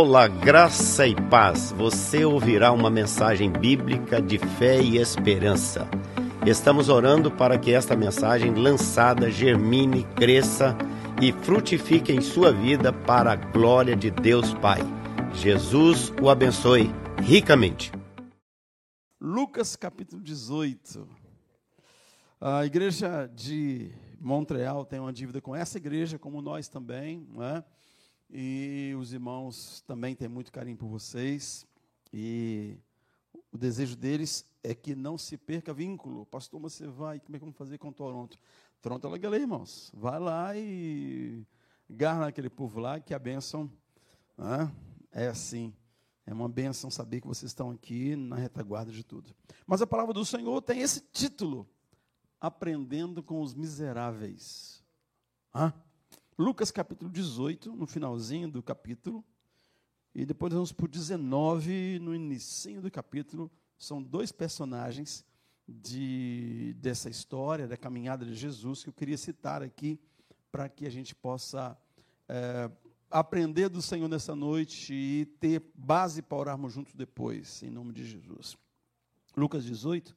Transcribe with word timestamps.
Olá, 0.00 0.28
graça 0.28 1.08
e 1.08 1.14
paz. 1.28 1.72
Você 1.72 2.24
ouvirá 2.24 2.70
uma 2.70 2.88
mensagem 2.88 3.50
bíblica 3.50 4.22
de 4.22 4.38
fé 4.38 4.80
e 4.80 4.96
esperança. 4.96 5.88
Estamos 6.46 6.88
orando 6.88 7.32
para 7.32 7.58
que 7.58 7.72
esta 7.72 7.96
mensagem 7.96 8.54
lançada 8.54 9.28
germine, 9.28 10.04
cresça 10.14 10.78
e 11.20 11.32
frutifique 11.32 12.12
em 12.12 12.20
sua 12.20 12.52
vida 12.52 12.92
para 12.92 13.32
a 13.32 13.34
glória 13.34 13.96
de 13.96 14.08
Deus 14.08 14.54
Pai. 14.54 14.78
Jesus 15.34 16.12
o 16.22 16.30
abençoe 16.30 16.92
ricamente. 17.20 17.90
Lucas 19.20 19.74
capítulo 19.74 20.22
18. 20.22 21.08
A 22.40 22.64
igreja 22.64 23.28
de 23.34 23.90
Montreal 24.20 24.84
tem 24.84 25.00
uma 25.00 25.12
dívida 25.12 25.40
com 25.40 25.56
essa 25.56 25.76
igreja, 25.76 26.20
como 26.20 26.40
nós 26.40 26.68
também, 26.68 27.26
não 27.34 27.42
é? 27.42 27.64
E 28.30 28.94
os 28.98 29.12
irmãos 29.12 29.82
também 29.86 30.14
têm 30.14 30.28
muito 30.28 30.52
carinho 30.52 30.76
por 30.76 30.88
vocês. 30.88 31.66
E 32.12 32.76
o 33.50 33.56
desejo 33.56 33.96
deles 33.96 34.44
é 34.62 34.74
que 34.74 34.94
não 34.94 35.16
se 35.16 35.36
perca 35.36 35.72
vínculo. 35.72 36.26
Pastor, 36.26 36.60
você 36.60 36.86
vai, 36.86 37.20
como 37.20 37.36
é 37.36 37.38
que 37.38 37.44
vamos 37.44 37.56
fazer 37.56 37.78
com 37.78 37.92
Toronto? 37.92 38.38
Toronto 38.82 39.06
é 39.06 39.10
legal, 39.10 39.34
irmãos. 39.34 39.90
Vai 39.94 40.18
lá 40.18 40.56
e 40.56 41.46
garra 41.88 42.26
aquele 42.26 42.50
povo 42.50 42.78
lá, 42.80 43.00
que 43.00 43.14
a 43.14 43.18
bênção 43.18 43.70
né, 44.36 44.70
é 45.10 45.28
assim. 45.28 45.74
É 46.26 46.32
uma 46.32 46.48
bênção 46.48 46.90
saber 46.90 47.22
que 47.22 47.26
vocês 47.26 47.50
estão 47.50 47.70
aqui 47.70 48.14
na 48.14 48.36
retaguarda 48.36 48.92
de 48.92 49.02
tudo. 49.02 49.34
Mas 49.66 49.80
a 49.80 49.86
palavra 49.86 50.12
do 50.12 50.24
Senhor 50.26 50.60
tem 50.60 50.80
esse 50.80 51.00
título: 51.00 51.66
Aprendendo 52.38 53.22
com 53.22 53.40
os 53.40 53.54
Miseráveis. 53.54 54.84
Hã? 55.54 55.72
Lucas 56.38 56.70
capítulo 56.70 57.10
18, 57.10 57.74
no 57.74 57.84
finalzinho 57.84 58.48
do 58.48 58.62
capítulo, 58.62 59.24
e 60.14 60.24
depois 60.24 60.52
vamos 60.52 60.70
para 60.70 60.84
o 60.84 60.88
19, 60.88 61.98
no 61.98 62.14
início 62.14 62.80
do 62.80 62.88
capítulo, 62.88 63.50
são 63.76 64.00
dois 64.00 64.30
personagens 64.30 65.26
de, 65.66 66.76
dessa 66.78 67.10
história, 67.10 67.66
da 67.66 67.76
caminhada 67.76 68.24
de 68.24 68.36
Jesus, 68.36 68.84
que 68.84 68.88
eu 68.88 68.92
queria 68.92 69.18
citar 69.18 69.64
aqui, 69.64 69.98
para 70.52 70.68
que 70.68 70.86
a 70.86 70.90
gente 70.90 71.12
possa 71.12 71.76
é, 72.28 72.70
aprender 73.10 73.68
do 73.68 73.82
Senhor 73.82 74.08
nessa 74.08 74.36
noite 74.36 74.94
e 74.94 75.26
ter 75.40 75.60
base 75.74 76.22
para 76.22 76.38
orarmos 76.38 76.72
juntos 76.72 76.94
depois, 76.94 77.64
em 77.64 77.70
nome 77.70 77.92
de 77.92 78.04
Jesus. 78.04 78.56
Lucas 79.36 79.64
18, 79.64 80.16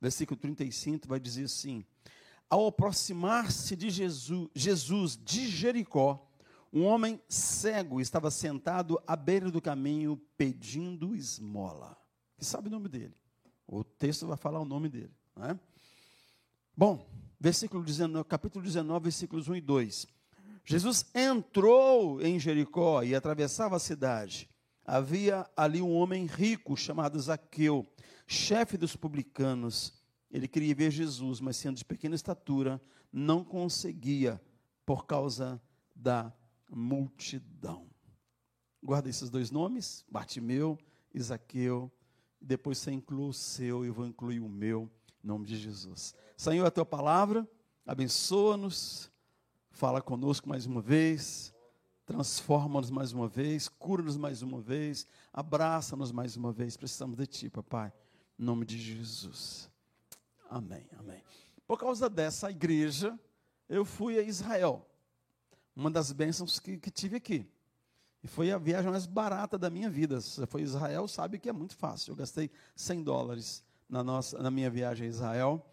versículo 0.00 0.36
35, 0.36 1.06
vai 1.06 1.20
dizer 1.20 1.44
assim: 1.44 1.84
ao 2.50 2.66
aproximar-se 2.66 3.76
de 3.76 3.88
Jesus, 3.88 4.48
Jesus 4.52 5.16
de 5.16 5.48
Jericó, 5.48 6.28
um 6.72 6.84
homem 6.84 7.20
cego 7.28 8.00
estava 8.00 8.30
sentado 8.30 9.00
à 9.06 9.14
beira 9.14 9.50
do 9.50 9.62
caminho 9.62 10.20
pedindo 10.36 11.14
esmola. 11.14 11.96
Que 12.36 12.44
sabe 12.44 12.68
o 12.68 12.70
nome 12.70 12.88
dele? 12.88 13.14
O 13.66 13.84
texto 13.84 14.26
vai 14.26 14.36
falar 14.36 14.58
o 14.60 14.64
nome 14.64 14.88
dele. 14.88 15.14
Não 15.36 15.46
é? 15.46 15.60
Bom, 16.76 17.08
versículo 17.38 17.84
19, 17.84 18.24
capítulo 18.28 18.64
19, 18.64 19.04
versículos 19.04 19.48
1 19.48 19.56
e 19.56 19.60
2. 19.60 20.06
Jesus 20.64 21.06
entrou 21.14 22.20
em 22.20 22.38
Jericó 22.38 23.02
e 23.02 23.14
atravessava 23.14 23.76
a 23.76 23.80
cidade. 23.80 24.48
Havia 24.84 25.48
ali 25.56 25.80
um 25.80 25.92
homem 25.92 26.26
rico 26.26 26.76
chamado 26.76 27.18
Zaqueu, 27.18 27.86
chefe 28.26 28.76
dos 28.76 28.96
publicanos. 28.96 29.99
Ele 30.30 30.46
queria 30.46 30.74
ver 30.74 30.90
Jesus, 30.90 31.40
mas 31.40 31.56
sendo 31.56 31.76
de 31.76 31.84
pequena 31.84 32.14
estatura, 32.14 32.80
não 33.12 33.42
conseguia 33.42 34.40
por 34.86 35.06
causa 35.06 35.60
da 35.94 36.32
multidão. 36.70 37.86
Guarda 38.82 39.10
esses 39.10 39.28
dois 39.28 39.50
nomes, 39.50 40.04
Bartimeu 40.08 40.78
e 41.12 41.20
Zaqueu. 41.20 41.90
Depois 42.40 42.78
você 42.78 42.90
inclui 42.90 43.28
o 43.28 43.32
seu 43.32 43.84
eu 43.84 43.92
vou 43.92 44.06
incluir 44.06 44.40
o 44.40 44.48
meu, 44.48 44.90
em 45.22 45.26
nome 45.26 45.46
de 45.46 45.56
Jesus. 45.56 46.14
Senhor, 46.36 46.64
a 46.64 46.70
tua 46.70 46.86
palavra, 46.86 47.46
abençoa-nos, 47.84 49.10
fala 49.70 50.00
conosco 50.00 50.48
mais 50.48 50.64
uma 50.64 50.80
vez, 50.80 51.52
transforma-nos 52.06 52.90
mais 52.90 53.12
uma 53.12 53.28
vez, 53.28 53.68
cura-nos 53.68 54.16
mais 54.16 54.42
uma 54.42 54.60
vez, 54.60 55.06
abraça-nos 55.32 56.10
mais 56.10 56.36
uma 56.36 56.50
vez. 56.50 56.76
Precisamos 56.76 57.16
de 57.16 57.26
ti, 57.26 57.50
papai, 57.50 57.92
em 58.38 58.42
nome 58.42 58.64
de 58.64 58.78
Jesus. 58.78 59.69
Amém, 60.50 60.84
amém. 60.98 61.22
Por 61.64 61.78
causa 61.78 62.10
dessa 62.10 62.50
igreja, 62.50 63.16
eu 63.68 63.84
fui 63.84 64.18
a 64.18 64.22
Israel. 64.22 64.84
Uma 65.76 65.88
das 65.88 66.10
bênçãos 66.10 66.58
que, 66.58 66.76
que 66.76 66.90
tive 66.90 67.16
aqui. 67.16 67.46
E 68.20 68.26
foi 68.26 68.50
a 68.50 68.58
viagem 68.58 68.90
mais 68.90 69.06
barata 69.06 69.56
da 69.56 69.70
minha 69.70 69.88
vida. 69.88 70.20
Se 70.20 70.44
foi 70.46 70.62
Israel, 70.62 71.06
sabe 71.06 71.38
que 71.38 71.48
é 71.48 71.52
muito 71.52 71.76
fácil. 71.76 72.10
Eu 72.10 72.16
gastei 72.16 72.50
100 72.74 73.04
dólares 73.04 73.64
na, 73.88 74.02
nossa, 74.02 74.42
na 74.42 74.50
minha 74.50 74.68
viagem 74.68 75.06
a 75.06 75.10
Israel. 75.10 75.64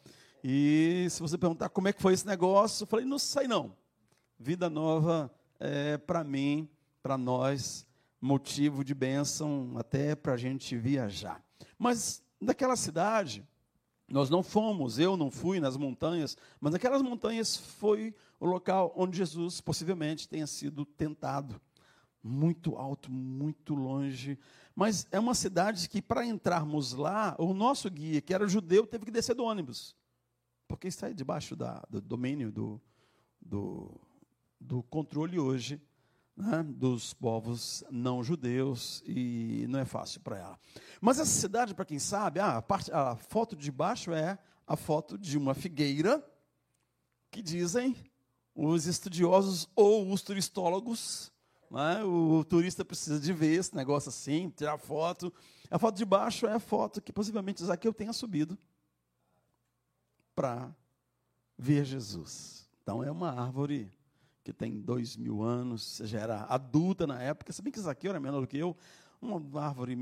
E 0.43 1.07
se 1.09 1.19
você 1.21 1.39
perguntar 1.39 1.69
como 1.69 1.87
é 1.87 1.93
que 1.93 2.01
foi 2.01 2.13
esse 2.13 2.27
negócio, 2.27 2.83
eu 2.83 2.87
falei, 2.87 3.03
não 3.03 3.17
sei 3.17 3.47
não. 3.47 3.75
Vida 4.39 4.69
nova 4.69 5.33
é 5.59 5.97
para 5.97 6.23
mim, 6.23 6.69
para 7.01 7.17
nós, 7.17 7.87
motivo 8.21 8.83
de 8.83 8.93
bênção 8.93 9.73
até 9.75 10.15
para 10.15 10.33
a 10.33 10.37
gente 10.37 10.77
viajar. 10.77 11.43
Mas 11.79 12.21
daquela 12.39 12.75
cidade, 12.75 13.43
nós 14.09 14.29
não 14.29 14.41
fomos, 14.41 14.97
eu 14.97 15.17
não 15.17 15.29
fui 15.29 15.59
nas 15.59 15.75
montanhas, 15.75 16.37
mas 16.61 16.73
aquelas 16.73 17.01
montanhas 17.01 17.57
foi 17.57 18.15
o 18.39 18.45
local 18.45 18.93
onde 18.95 19.17
Jesus 19.17 19.59
possivelmente 19.59 20.29
tenha 20.29 20.47
sido 20.47 20.85
tentado. 20.85 21.59
Muito 22.23 22.75
alto, 22.75 23.11
muito 23.11 23.75
longe. 23.75 24.39
Mas 24.75 25.07
é 25.11 25.19
uma 25.19 25.33
cidade 25.33 25.89
que, 25.89 26.01
para 26.01 26.25
entrarmos 26.25 26.93
lá, 26.93 27.35
o 27.37 27.53
nosso 27.53 27.89
guia, 27.89 28.21
que 28.21 28.33
era 28.33 28.47
judeu, 28.47 28.85
teve 28.87 29.05
que 29.05 29.11
descer 29.11 29.35
do 29.35 29.43
ônibus. 29.43 29.95
Porque 30.67 30.87
está 30.87 31.09
debaixo 31.11 31.55
da, 31.55 31.83
do 31.89 32.01
domínio, 32.01 32.51
do, 32.51 32.81
do, 33.41 33.99
do 34.59 34.83
controle 34.83 35.39
hoje 35.39 35.81
né, 36.37 36.63
dos 36.63 37.15
povos 37.15 37.83
não 37.89 38.23
judeus 38.23 39.01
e 39.05 39.65
não 39.67 39.79
é 39.79 39.85
fácil 39.85 40.21
para 40.21 40.37
ela. 40.37 40.59
Mas 41.01 41.19
essa 41.19 41.31
cidade, 41.31 41.73
para 41.73 41.83
quem 41.83 41.97
sabe, 41.97 42.39
ah, 42.39 42.57
a, 42.57 42.61
parte, 42.61 42.91
a 42.91 43.15
foto 43.15 43.55
de 43.55 43.71
baixo 43.71 44.13
é 44.13 44.37
a 44.65 44.75
foto 44.75 45.17
de 45.17 45.37
uma 45.37 45.55
figueira 45.55 46.23
que 47.31 47.41
dizem 47.41 47.95
os 48.53 48.85
estudiosos 48.85 49.67
ou 49.75 50.11
os 50.11 50.21
turistólogos. 50.21 51.31
Né, 51.71 52.03
o 52.03 52.45
turista 52.45 52.85
precisa 52.85 53.19
de 53.19 53.33
ver 53.33 53.55
esse 53.59 53.75
negócio 53.75 54.09
assim, 54.09 54.49
tirar 54.55 54.77
foto. 54.77 55.33
A 55.71 55.79
foto 55.79 55.97
de 55.97 56.05
baixo 56.05 56.45
é 56.45 56.53
a 56.53 56.59
foto 56.59 57.01
que 57.01 57.11
possivelmente 57.11 57.63
Zaqueu 57.63 57.93
tenha 57.93 58.13
subido 58.13 58.57
para 60.35 60.73
ver 61.57 61.83
Jesus. 61.83 62.69
Então 62.83 63.03
é 63.03 63.11
uma 63.11 63.31
árvore 63.31 63.91
que 64.47 64.53
tem 64.53 64.79
dois 64.79 65.17
mil 65.17 65.43
anos, 65.43 65.99
já 66.05 66.21
era 66.21 66.43
adulta 66.43 67.05
na 67.05 67.21
época, 67.21 67.51
se 67.51 67.61
bem 67.61 67.69
que 67.69 67.81
Zaqueu 67.81 68.11
era 68.11 68.19
menor 68.19 68.39
do 68.39 68.47
que 68.47 68.57
eu, 68.57 68.77
uma 69.21 69.61
árvore 69.61 69.93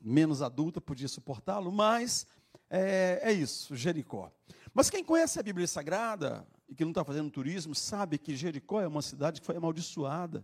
menos 0.00 0.40
adulta 0.40 0.80
podia 0.80 1.08
suportá-lo, 1.08 1.70
mas 1.70 2.26
é, 2.70 3.20
é, 3.22 3.32
isso, 3.32 3.76
Jericó. 3.76 4.32
Mas 4.72 4.88
quem 4.88 5.04
conhece 5.04 5.38
a 5.38 5.42
Bíblia 5.42 5.66
Sagrada 5.66 6.46
e 6.66 6.74
que 6.74 6.84
não 6.84 6.90
está 6.90 7.04
fazendo 7.04 7.30
turismo, 7.30 7.74
sabe 7.74 8.16
que 8.16 8.34
Jericó 8.34 8.80
é 8.80 8.86
uma 8.86 9.02
cidade 9.02 9.42
que 9.42 9.46
foi 9.46 9.58
amaldiçoada. 9.58 10.42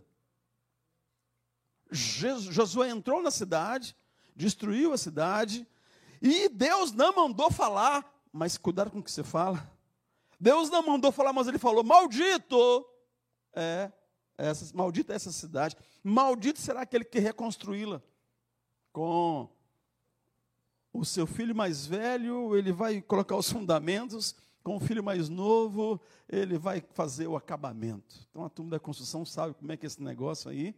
Josué 1.89 2.91
entrou 2.91 3.23
na 3.23 3.31
cidade, 3.31 3.95
destruiu 4.35 4.93
a 4.93 4.97
cidade, 4.97 5.65
e 6.21 6.49
Deus 6.49 6.91
não 6.91 7.15
mandou 7.15 7.49
falar, 7.49 8.05
mas 8.31 8.59
cuidado 8.59 8.91
com 8.91 8.99
o 8.99 9.03
que 9.03 9.09
você 9.09 9.23
fala. 9.23 9.67
Deus 10.39 10.69
não 10.69 10.85
mandou 10.85 11.11
falar, 11.11 11.33
mas 11.33 11.47
ele 11.47 11.57
falou: 11.57 11.83
Maldito 11.83 12.85
é 13.53 13.91
essa, 14.37 14.75
maldita 14.75 15.13
é 15.13 15.15
essa 15.15 15.31
cidade. 15.31 15.75
Maldito 16.03 16.59
será 16.59 16.81
aquele 16.81 17.03
que 17.03 17.19
reconstruí-la 17.19 18.01
com 18.91 19.49
o 20.93 21.05
seu 21.05 21.27
filho 21.27 21.55
mais 21.55 21.85
velho, 21.85 22.55
ele 22.55 22.71
vai 22.71 23.01
colocar 23.01 23.35
os 23.35 23.51
fundamentos, 23.51 24.35
com 24.63 24.75
o 24.75 24.79
filho 24.79 25.03
mais 25.03 25.29
novo, 25.29 25.99
ele 26.27 26.57
vai 26.57 26.83
fazer 26.93 27.27
o 27.27 27.35
acabamento. 27.35 28.27
Então 28.29 28.43
a 28.43 28.49
turma 28.49 28.71
da 28.71 28.79
construção 28.79 29.25
sabe 29.25 29.53
como 29.53 29.71
é 29.71 29.77
que 29.77 29.85
é 29.85 29.87
esse 29.87 30.01
negócio 30.01 30.49
aí. 30.49 30.75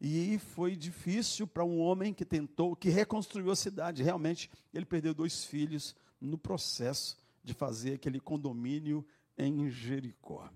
E 0.00 0.38
foi 0.38 0.76
difícil 0.76 1.46
para 1.46 1.64
um 1.64 1.78
homem 1.78 2.14
que 2.14 2.24
tentou, 2.24 2.74
que 2.74 2.88
reconstruiu 2.88 3.50
a 3.50 3.56
cidade. 3.56 4.02
Realmente, 4.02 4.50
ele 4.72 4.86
perdeu 4.86 5.12
dois 5.12 5.44
filhos 5.44 5.94
no 6.18 6.38
processo 6.38 7.18
de 7.44 7.52
fazer 7.52 7.94
aquele 7.94 8.18
condomínio 8.18 9.06
em 9.36 9.68
Jericó. 9.68 10.50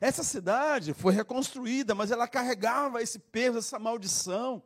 Essa 0.00 0.22
cidade 0.22 0.92
foi 0.92 1.12
reconstruída, 1.14 1.94
mas 1.94 2.10
ela 2.10 2.28
carregava 2.28 3.02
esse 3.02 3.18
peso, 3.18 3.58
essa 3.58 3.78
maldição. 3.78 4.62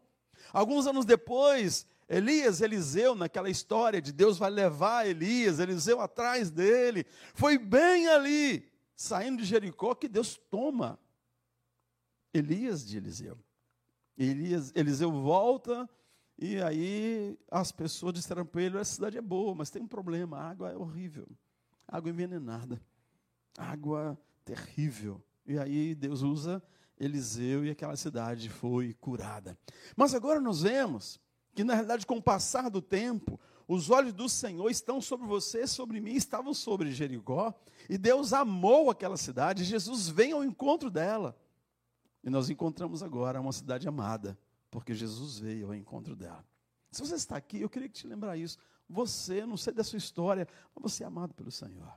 Alguns 0.52 0.86
anos 0.86 1.04
depois, 1.04 1.86
Elias, 2.08 2.60
Eliseu, 2.60 3.14
naquela 3.14 3.50
história 3.50 4.00
de 4.00 4.12
Deus 4.12 4.38
vai 4.38 4.50
levar 4.50 5.06
Elias, 5.06 5.58
Eliseu 5.58 6.00
atrás 6.00 6.50
dele, 6.50 7.04
foi 7.34 7.58
bem 7.58 8.08
ali, 8.08 8.66
saindo 8.96 9.42
de 9.42 9.44
Jericó, 9.44 9.94
que 9.94 10.08
Deus 10.08 10.40
toma 10.50 10.98
Elias 12.32 12.86
de 12.86 12.96
Eliseu. 12.96 13.38
Elias, 14.16 14.72
Eliseu 14.74 15.12
volta 15.12 15.88
e 16.38 16.60
aí 16.62 17.38
as 17.50 17.70
pessoas 17.72 18.14
disseram 18.14 18.46
para 18.46 18.62
ele: 18.62 18.78
a 18.78 18.84
cidade 18.84 19.18
é 19.18 19.22
boa, 19.22 19.54
mas 19.54 19.70
tem 19.70 19.82
um 19.82 19.88
problema, 19.88 20.38
a 20.38 20.50
água 20.50 20.70
é 20.70 20.76
horrível, 20.76 21.28
água 21.86 22.10
envenenada, 22.10 22.80
água 23.56 24.18
terrível. 24.48 25.22
E 25.46 25.58
aí 25.58 25.94
Deus 25.94 26.22
usa 26.22 26.62
Eliseu 26.98 27.64
e 27.64 27.70
aquela 27.70 27.96
cidade 27.96 28.48
foi 28.48 28.94
curada. 28.94 29.58
Mas 29.96 30.14
agora 30.14 30.40
nós 30.40 30.62
vemos 30.62 31.20
que, 31.54 31.62
na 31.62 31.74
realidade, 31.74 32.06
com 32.06 32.16
o 32.16 32.22
passar 32.22 32.70
do 32.70 32.80
tempo, 32.80 33.38
os 33.66 33.90
olhos 33.90 34.12
do 34.12 34.28
Senhor 34.28 34.70
estão 34.70 35.00
sobre 35.00 35.26
você, 35.26 35.66
sobre 35.66 36.00
mim, 36.00 36.14
estavam 36.14 36.54
sobre 36.54 36.90
Jericó, 36.90 37.52
e 37.88 37.98
Deus 37.98 38.32
amou 38.32 38.90
aquela 38.90 39.16
cidade, 39.16 39.64
Jesus 39.64 40.08
vem 40.08 40.32
ao 40.32 40.42
encontro 40.42 40.90
dela. 40.90 41.38
E 42.24 42.30
nós 42.30 42.48
encontramos 42.48 43.02
agora 43.02 43.40
uma 43.40 43.52
cidade 43.52 43.86
amada, 43.86 44.38
porque 44.70 44.94
Jesus 44.94 45.38
veio 45.38 45.66
ao 45.66 45.74
encontro 45.74 46.16
dela. 46.16 46.44
Se 46.90 47.02
você 47.02 47.16
está 47.16 47.36
aqui, 47.36 47.60
eu 47.60 47.68
queria 47.68 47.88
te 47.88 48.06
lembrar 48.06 48.36
isso. 48.36 48.58
Você, 48.88 49.44
não 49.44 49.58
sei 49.58 49.74
da 49.74 49.84
sua 49.84 49.98
história, 49.98 50.48
mas 50.74 50.92
você 50.92 51.04
é 51.04 51.06
amado 51.06 51.34
pelo 51.34 51.50
Senhor. 51.50 51.92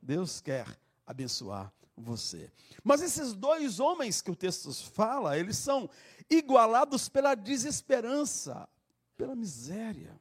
Deus 0.00 0.40
quer 0.40 0.78
abençoar 1.06 1.72
você. 1.96 2.50
Mas 2.84 3.00
esses 3.00 3.34
dois 3.34 3.80
homens 3.80 4.20
que 4.20 4.30
o 4.30 4.36
texto 4.36 4.72
fala, 4.72 5.38
eles 5.38 5.56
são 5.56 5.88
igualados 6.28 7.08
pela 7.08 7.34
desesperança, 7.34 8.68
pela 9.16 9.34
miséria. 9.34 10.20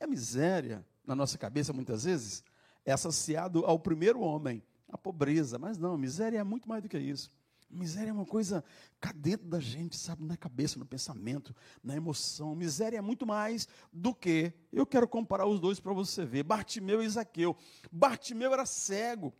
E 0.00 0.02
a 0.02 0.06
miséria, 0.06 0.84
na 1.04 1.14
nossa 1.14 1.38
cabeça, 1.38 1.72
muitas 1.72 2.04
vezes, 2.04 2.42
é 2.84 2.92
associado 2.92 3.64
ao 3.64 3.78
primeiro 3.78 4.20
homem, 4.20 4.62
a 4.88 4.98
pobreza. 4.98 5.58
Mas 5.58 5.78
não, 5.78 5.96
miséria 5.96 6.38
é 6.38 6.44
muito 6.44 6.68
mais 6.68 6.82
do 6.82 6.88
que 6.88 6.98
isso. 6.98 7.30
Miséria 7.70 8.08
é 8.08 8.12
uma 8.12 8.24
coisa 8.24 8.64
cá 8.98 9.12
dentro 9.12 9.46
da 9.46 9.60
gente, 9.60 9.94
sabe, 9.94 10.24
na 10.24 10.38
cabeça, 10.38 10.78
no 10.78 10.86
pensamento, 10.86 11.54
na 11.84 11.94
emoção. 11.94 12.54
Miséria 12.54 12.96
é 12.96 13.00
muito 13.02 13.26
mais 13.26 13.68
do 13.92 14.14
que. 14.14 14.52
Eu 14.72 14.86
quero 14.86 15.06
comparar 15.06 15.46
os 15.46 15.60
dois 15.60 15.78
para 15.78 15.92
você 15.92 16.24
ver. 16.24 16.42
Bartimeu 16.44 17.02
e 17.02 17.08
Zaqueu. 17.08 17.54
Bartimeu 17.92 18.54
era 18.54 18.64
cego. 18.64 19.34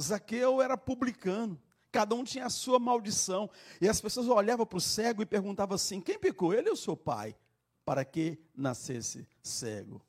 Zaqueu 0.00 0.60
era 0.60 0.76
publicano. 0.76 1.60
Cada 1.90 2.14
um 2.14 2.24
tinha 2.24 2.46
a 2.46 2.50
sua 2.50 2.78
maldição. 2.78 3.50
E 3.80 3.88
as 3.88 4.00
pessoas 4.00 4.26
olhavam 4.28 4.64
para 4.64 4.78
o 4.78 4.80
cego 4.80 5.22
e 5.22 5.26
perguntavam 5.26 5.74
assim: 5.74 6.00
quem 6.00 6.18
pecou, 6.18 6.54
ele 6.54 6.70
ou 6.70 6.76
seu 6.76 6.96
pai? 6.96 7.36
Para 7.84 8.04
que 8.04 8.38
nascesse 8.54 9.26
cego. 9.42 10.00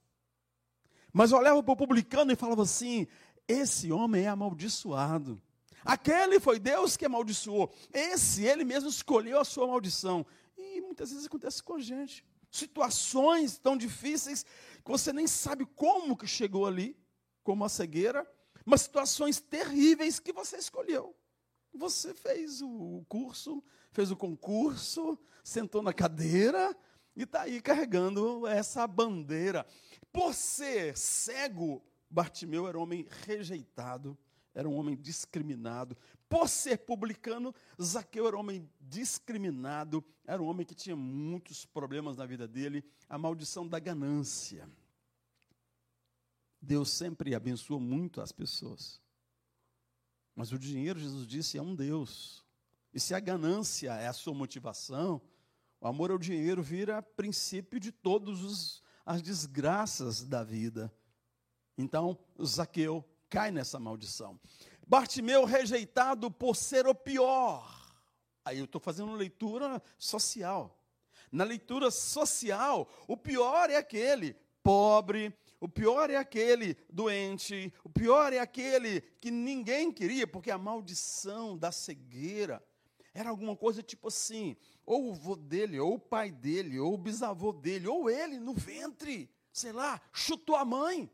Mas 1.12 1.32
olhavam 1.32 1.62
para 1.62 1.74
o 1.74 1.78
publicano 1.78 2.32
e 2.32 2.36
falavam 2.36 2.64
assim: 2.64 3.08
esse 3.48 3.92
homem 3.92 4.24
é 4.24 4.30
amaldiçoado. 4.30 5.42
Aquele 5.84 6.40
foi 6.40 6.60
Deus 6.60 6.96
que 6.96 7.06
amaldiçoou. 7.06 7.72
Esse, 7.92 8.46
ele 8.46 8.64
mesmo 8.64 8.90
escolheu 8.90 9.40
a 9.40 9.46
sua 9.46 9.68
maldição. 9.68 10.26
E 10.58 10.80
muitas 10.80 11.12
vezes 11.12 11.26
acontece 11.26 11.62
com 11.62 11.76
a 11.76 11.80
gente. 11.82 12.24
Situações 12.50 13.58
tão 13.58 13.76
difíceis 13.76 14.46
que 14.84 14.90
você 14.90 15.12
nem 15.12 15.28
sabe 15.28 15.66
como 15.76 16.16
que 16.16 16.28
chegou 16.28 16.66
ali, 16.66 16.96
como 17.44 17.66
a 17.66 17.70
cegueira, 17.70 18.26
mas 18.66 18.82
situações 18.82 19.40
terríveis 19.40 20.20
que 20.20 20.34
você 20.34 20.58
escolheu. 20.58 21.16
Você 21.74 22.14
fez 22.14 22.62
o 22.62 23.04
curso, 23.08 23.64
fez 23.92 24.12
o 24.12 24.16
concurso, 24.16 25.18
sentou 25.44 25.82
na 25.82 25.94
cadeira 25.94 26.76
e 27.16 27.24
está 27.24 27.42
aí 27.42 27.62
carregando 27.62 28.48
essa 28.48 28.86
bandeira. 28.88 29.66
Por 30.12 30.34
ser 30.34 30.96
cego, 30.98 31.84
Bartimeu 32.10 32.68
era 32.68 32.78
um 32.78 32.84
homem 32.84 33.08
rejeitado, 33.26 34.18
era 34.54 34.70
um 34.70 34.76
homem 34.76 34.96
discriminado. 34.96 35.98
Por 36.30 36.48
ser 36.48 36.78
publicano, 36.80 37.54
Zaqueu 37.82 38.28
era 38.28 38.38
um 38.38 38.40
homem 38.40 38.70
discriminado, 38.80 40.04
era 40.26 40.42
um 40.42 40.46
homem 40.46 40.66
que 40.66 40.76
tinha 40.76 40.96
muitos 40.96 41.66
problemas 41.66 42.18
na 42.18 42.26
vida 42.26 42.48
dele, 42.48 42.84
a 43.10 43.18
maldição 43.18 43.68
da 43.68 43.80
ganância. 43.80 44.70
Deus 46.66 46.90
sempre 46.92 47.36
abençoa 47.36 47.78
muito 47.78 48.22
as 48.22 48.32
pessoas. 48.32 49.02
Mas 50.34 50.54
o 50.54 50.58
dinheiro, 50.58 50.98
Jesus 50.98 51.28
disse, 51.28 51.58
é 51.58 51.62
um 51.62 51.76
Deus. 51.76 52.42
E 52.94 53.02
se 53.02 53.14
a 53.14 53.20
ganância 53.20 53.92
é 53.96 54.08
a 54.08 54.14
sua 54.14 54.34
motivação, 54.34 55.22
o 55.82 55.88
amor 55.88 56.10
ao 56.10 56.18
dinheiro 56.18 56.64
vira 56.64 57.02
princípio 57.02 57.82
de 57.82 57.92
todas 57.92 58.82
as 59.06 59.22
desgraças 59.22 60.24
da 60.24 60.42
vida. 60.42 60.90
Então, 61.78 62.18
Zaqueu 62.42 63.04
cai 63.30 63.52
nessa 63.52 63.78
maldição. 63.78 64.40
Bartimeu 64.88 65.44
rejeitado 65.44 66.32
por 66.32 66.56
ser 66.56 66.88
o 66.88 66.96
pior. 66.96 67.94
Aí 68.46 68.60
eu 68.60 68.66
estou 68.66 68.80
fazendo 68.80 69.12
leitura 69.14 69.84
social. 69.98 70.82
Na 71.30 71.44
leitura 71.44 71.92
social, 71.92 72.90
o 73.06 73.18
pior 73.18 73.70
é 73.70 73.76
aquele 73.76 74.34
pobre, 74.64 75.38
o 75.64 75.70
pior 75.70 76.10
é 76.10 76.18
aquele 76.18 76.76
doente, 76.90 77.74
o 77.86 77.90
pior 77.90 78.34
é 78.34 78.40
aquele 78.40 79.00
que 79.00 79.32
ninguém 79.32 79.94
queria, 79.94 80.28
porque 80.28 80.52
a 80.52 80.58
maldição 80.58 81.58
da 81.58 81.72
cegueira 81.72 82.62
era 83.14 83.30
alguma 83.30 83.56
coisa 83.56 83.82
tipo 83.82 84.10
assim: 84.10 84.58
ou 84.86 85.10
o 85.10 85.14
vô 85.14 85.38
dele, 85.38 85.80
ou 85.80 85.94
o 85.94 86.00
pai 86.00 86.34
dele, 86.34 86.78
ou 86.78 86.94
o 86.94 86.98
bisavô 86.98 87.54
dele, 87.54 87.88
ou 87.88 88.10
ele 88.10 88.42
no 88.42 88.54
ventre, 88.54 89.32
sei 89.54 89.72
lá, 89.72 90.02
chutou 90.12 90.58
a 90.58 90.66
mãe, 90.66 91.10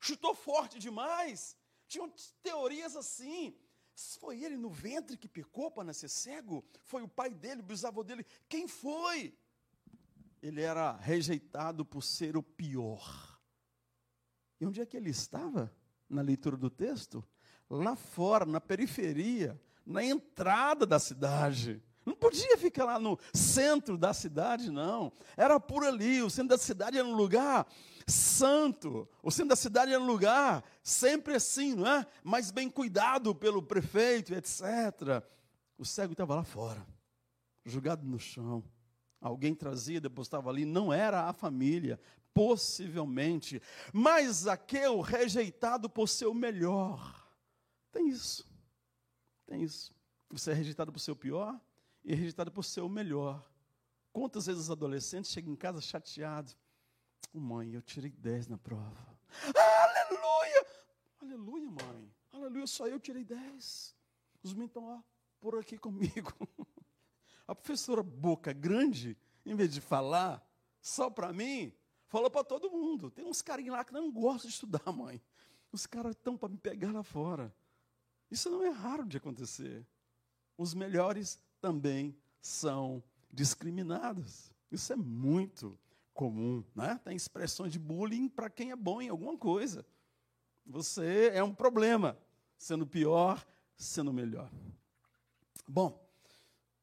chutou 0.00 0.34
forte 0.34 0.78
demais. 0.78 1.54
Tinham 1.86 2.10
teorias 2.42 2.96
assim. 2.96 3.54
Foi 4.18 4.42
ele 4.42 4.56
no 4.56 4.70
ventre 4.70 5.18
que 5.18 5.28
pecou 5.28 5.70
para 5.70 5.84
nascer 5.84 6.08
cego? 6.08 6.64
Foi 6.84 7.02
o 7.02 7.08
pai 7.08 7.34
dele, 7.34 7.60
o 7.60 7.64
bisavô 7.64 8.02
dele? 8.02 8.24
Quem 8.48 8.66
foi? 8.66 9.36
Ele 10.42 10.62
era 10.62 10.96
rejeitado 10.96 11.84
por 11.84 12.02
ser 12.02 12.34
o 12.34 12.42
pior. 12.42 13.33
E 14.64 14.66
onde 14.66 14.80
é 14.80 14.86
que 14.86 14.96
ele 14.96 15.10
estava? 15.10 15.70
Na 16.08 16.22
leitura 16.22 16.56
do 16.56 16.70
texto? 16.70 17.22
Lá 17.68 17.94
fora, 17.94 18.46
na 18.46 18.62
periferia, 18.62 19.60
na 19.84 20.02
entrada 20.02 20.86
da 20.86 20.98
cidade. 20.98 21.82
Não 22.06 22.14
podia 22.14 22.56
ficar 22.56 22.86
lá 22.86 22.98
no 22.98 23.18
centro 23.34 23.98
da 23.98 24.14
cidade, 24.14 24.70
não. 24.70 25.12
Era 25.36 25.60
por 25.60 25.84
ali. 25.84 26.22
O 26.22 26.30
centro 26.30 26.56
da 26.56 26.58
cidade 26.58 26.96
era 26.96 27.06
um 27.06 27.14
lugar 27.14 27.66
santo. 28.06 29.06
O 29.22 29.30
centro 29.30 29.50
da 29.50 29.56
cidade 29.56 29.92
era 29.92 30.02
um 30.02 30.06
lugar 30.06 30.64
sempre 30.82 31.34
assim, 31.34 31.74
não 31.74 31.86
é? 31.86 32.06
Mais 32.22 32.50
bem 32.50 32.70
cuidado 32.70 33.34
pelo 33.34 33.62
prefeito, 33.62 34.32
etc. 34.32 35.22
O 35.76 35.84
cego 35.84 36.12
estava 36.12 36.36
lá 36.36 36.44
fora, 36.44 36.86
jogado 37.66 38.02
no 38.02 38.18
chão. 38.18 38.64
Alguém 39.20 39.54
trazia, 39.54 40.00
depositava 40.00 40.48
ali. 40.48 40.64
Não 40.64 40.90
era 40.90 41.24
a 41.24 41.34
família, 41.34 42.00
possivelmente. 42.34 43.62
Mas 43.92 44.38
Zaqueu, 44.38 45.00
rejeitado 45.00 45.88
por 45.88 46.08
seu 46.08 46.34
melhor. 46.34 47.24
Tem 47.92 48.08
isso. 48.08 48.44
Tem 49.46 49.62
isso. 49.62 49.94
Você 50.28 50.50
é 50.50 50.54
rejeitado 50.54 50.92
por 50.92 50.98
seu 50.98 51.14
pior 51.14 51.58
e 52.04 52.12
é 52.12 52.16
rejeitado 52.16 52.50
por 52.50 52.64
seu 52.64 52.88
melhor. 52.88 53.48
Quantas 54.12 54.46
vezes 54.46 54.62
os 54.62 54.70
adolescentes 54.70 55.30
chegam 55.30 55.52
em 55.52 55.56
casa 55.56 55.80
chateados? 55.80 56.56
Oh, 57.32 57.38
mãe, 57.38 57.72
eu 57.72 57.82
tirei 57.82 58.10
10 58.10 58.48
na 58.48 58.58
prova. 58.58 59.16
Aleluia! 59.54 60.66
Aleluia, 61.20 61.70
mãe. 61.70 62.14
Aleluia, 62.32 62.66
só 62.66 62.86
eu 62.86 63.00
tirei 63.00 63.24
10. 63.24 63.96
Os 64.42 64.52
meninos 64.52 64.70
estão 64.70 64.86
lá 64.86 65.02
por 65.40 65.58
aqui 65.58 65.78
comigo. 65.78 66.32
A 67.46 67.54
professora 67.54 68.02
Boca 68.02 68.52
Grande, 68.52 69.16
em 69.44 69.54
vez 69.54 69.72
de 69.72 69.80
falar 69.80 70.44
só 70.80 71.10
para 71.10 71.32
mim, 71.32 71.74
Falou 72.14 72.30
para 72.30 72.44
todo 72.44 72.70
mundo. 72.70 73.10
Tem 73.10 73.24
uns 73.24 73.42
carinhos 73.42 73.74
lá 73.74 73.84
que 73.84 73.92
não 73.92 74.08
gostam 74.08 74.48
de 74.48 74.54
estudar, 74.54 74.92
mãe. 74.92 75.20
Os 75.72 75.84
caras 75.84 76.14
estão 76.14 76.36
para 76.36 76.48
me 76.48 76.56
pegar 76.56 76.92
lá 76.92 77.02
fora. 77.02 77.52
Isso 78.30 78.48
não 78.48 78.62
é 78.62 78.68
raro 78.68 79.04
de 79.04 79.16
acontecer. 79.16 79.84
Os 80.56 80.74
melhores 80.74 81.40
também 81.60 82.16
são 82.40 83.02
discriminados. 83.32 84.52
Isso 84.70 84.92
é 84.92 84.96
muito 84.96 85.76
comum, 86.12 86.62
né? 86.72 87.00
Tem 87.02 87.16
expressões 87.16 87.72
de 87.72 87.80
bullying 87.80 88.28
para 88.28 88.48
quem 88.48 88.70
é 88.70 88.76
bom 88.76 89.02
em 89.02 89.08
alguma 89.08 89.36
coisa. 89.36 89.84
Você 90.64 91.32
é 91.34 91.42
um 91.42 91.52
problema, 91.52 92.16
sendo 92.56 92.86
pior, 92.86 93.44
sendo 93.76 94.12
melhor. 94.12 94.52
Bom, 95.66 96.00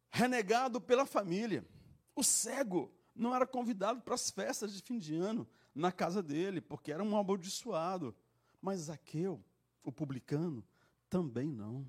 renegado 0.09 0.81
pela 0.81 1.05
família. 1.05 1.65
O 2.13 2.21
cego 2.21 2.91
não 3.15 3.35
era 3.35 3.45
convidado 3.45 4.01
para 4.01 4.15
as 4.15 4.29
festas 4.29 4.73
de 4.73 4.81
fim 4.81 4.97
de 4.97 5.15
ano 5.15 5.47
na 5.73 5.91
casa 5.91 6.21
dele, 6.21 6.61
porque 6.61 6.91
era 6.91 7.03
um 7.03 7.17
amaldiçoado. 7.17 8.15
Mas 8.61 8.81
Zaqueu, 8.81 9.43
o 9.83 9.91
publicano, 9.91 10.63
também 11.09 11.51
não. 11.51 11.85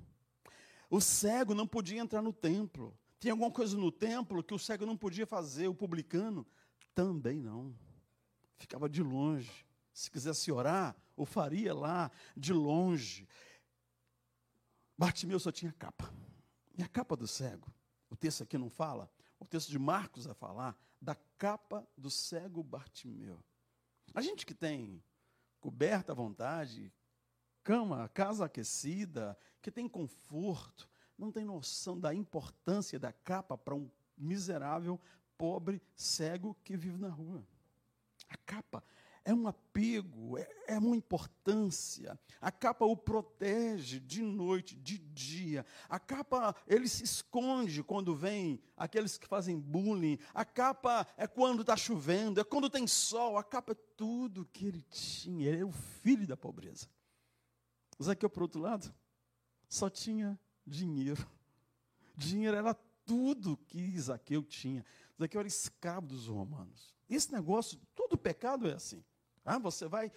O 0.90 1.00
cego 1.00 1.54
não 1.54 1.66
podia 1.66 2.00
entrar 2.00 2.22
no 2.22 2.32
templo. 2.32 2.96
Tinha 3.18 3.32
alguma 3.32 3.50
coisa 3.50 3.76
no 3.76 3.92
templo 3.92 4.42
que 4.42 4.52
o 4.52 4.58
cego 4.58 4.84
não 4.84 4.96
podia 4.96 5.26
fazer, 5.26 5.68
o 5.68 5.74
publicano 5.74 6.46
também 6.94 7.38
não. 7.38 7.74
Ficava 8.56 8.88
de 8.88 9.02
longe. 9.02 9.64
Se 9.94 10.10
quisesse 10.10 10.50
orar, 10.50 10.96
o 11.16 11.24
faria 11.24 11.74
lá 11.74 12.10
de 12.36 12.52
longe. 12.52 13.28
Bartimeu 14.96 15.38
só 15.38 15.52
tinha 15.52 15.72
capa. 15.72 16.12
E 16.76 16.82
a 16.82 16.88
capa 16.88 17.16
do 17.16 17.26
cego? 17.26 17.72
O 18.10 18.16
texto 18.16 18.42
aqui 18.42 18.58
não 18.58 18.68
fala, 18.68 19.10
o 19.42 19.44
texto 19.44 19.70
de 19.70 19.78
Marcos 19.78 20.24
vai 20.24 20.34
falar 20.34 20.76
da 21.00 21.16
capa 21.36 21.86
do 21.96 22.08
cego 22.08 22.62
Bartimeu. 22.62 23.42
A 24.14 24.22
gente 24.22 24.46
que 24.46 24.54
tem 24.54 25.02
coberta 25.60 26.12
à 26.12 26.14
vontade, 26.14 26.92
cama, 27.64 28.08
casa 28.08 28.44
aquecida, 28.44 29.36
que 29.60 29.70
tem 29.70 29.88
conforto, 29.88 30.88
não 31.18 31.32
tem 31.32 31.44
noção 31.44 31.98
da 31.98 32.14
importância 32.14 32.98
da 32.98 33.12
capa 33.12 33.58
para 33.58 33.74
um 33.74 33.90
miserável, 34.16 35.00
pobre, 35.36 35.82
cego 35.96 36.56
que 36.62 36.76
vive 36.76 36.98
na 36.98 37.08
rua. 37.08 37.44
A 38.28 38.36
capa 38.36 38.84
é 39.24 39.32
um 39.32 39.46
apego, 39.46 40.36
é, 40.36 40.48
é, 40.68 40.78
uma 40.78 40.96
importância. 40.96 42.18
A 42.40 42.50
capa 42.50 42.84
o 42.84 42.96
protege 42.96 44.00
de 44.00 44.22
noite, 44.22 44.74
de 44.74 44.98
dia. 44.98 45.64
A 45.88 45.98
capa, 45.98 46.54
ele 46.66 46.88
se 46.88 47.04
esconde 47.04 47.82
quando 47.82 48.14
vem 48.14 48.60
aqueles 48.76 49.16
que 49.16 49.26
fazem 49.26 49.58
bullying. 49.58 50.18
A 50.34 50.44
capa 50.44 51.06
é 51.16 51.26
quando 51.26 51.60
está 51.60 51.76
chovendo, 51.76 52.40
é 52.40 52.44
quando 52.44 52.68
tem 52.68 52.86
sol. 52.86 53.38
A 53.38 53.44
capa 53.44 53.72
é 53.72 53.76
tudo 53.96 54.48
que 54.52 54.66
ele 54.66 54.82
tinha. 54.90 55.48
Ele 55.48 55.62
é 55.62 55.64
o 55.64 55.72
filho 55.72 56.26
da 56.26 56.36
pobreza. 56.36 56.88
Zaqueu, 58.02 58.28
por 58.28 58.42
outro 58.42 58.60
lado, 58.60 58.92
só 59.68 59.88
tinha 59.88 60.38
dinheiro. 60.66 61.24
Dinheiro 62.16 62.56
era 62.56 62.74
tudo 63.04 63.56
que 63.68 63.98
Zaqueu 64.00 64.42
tinha. 64.42 64.84
Zaqueu 65.20 65.40
era 65.40 65.48
escravo 65.48 66.08
dos 66.08 66.26
romanos. 66.26 66.92
Esse 67.08 67.32
negócio, 67.32 67.78
todo 67.94 68.18
pecado 68.18 68.68
é 68.68 68.74
assim. 68.74 69.04
Ah, 69.44 69.58
você 69.58 69.86
vai. 69.86 70.10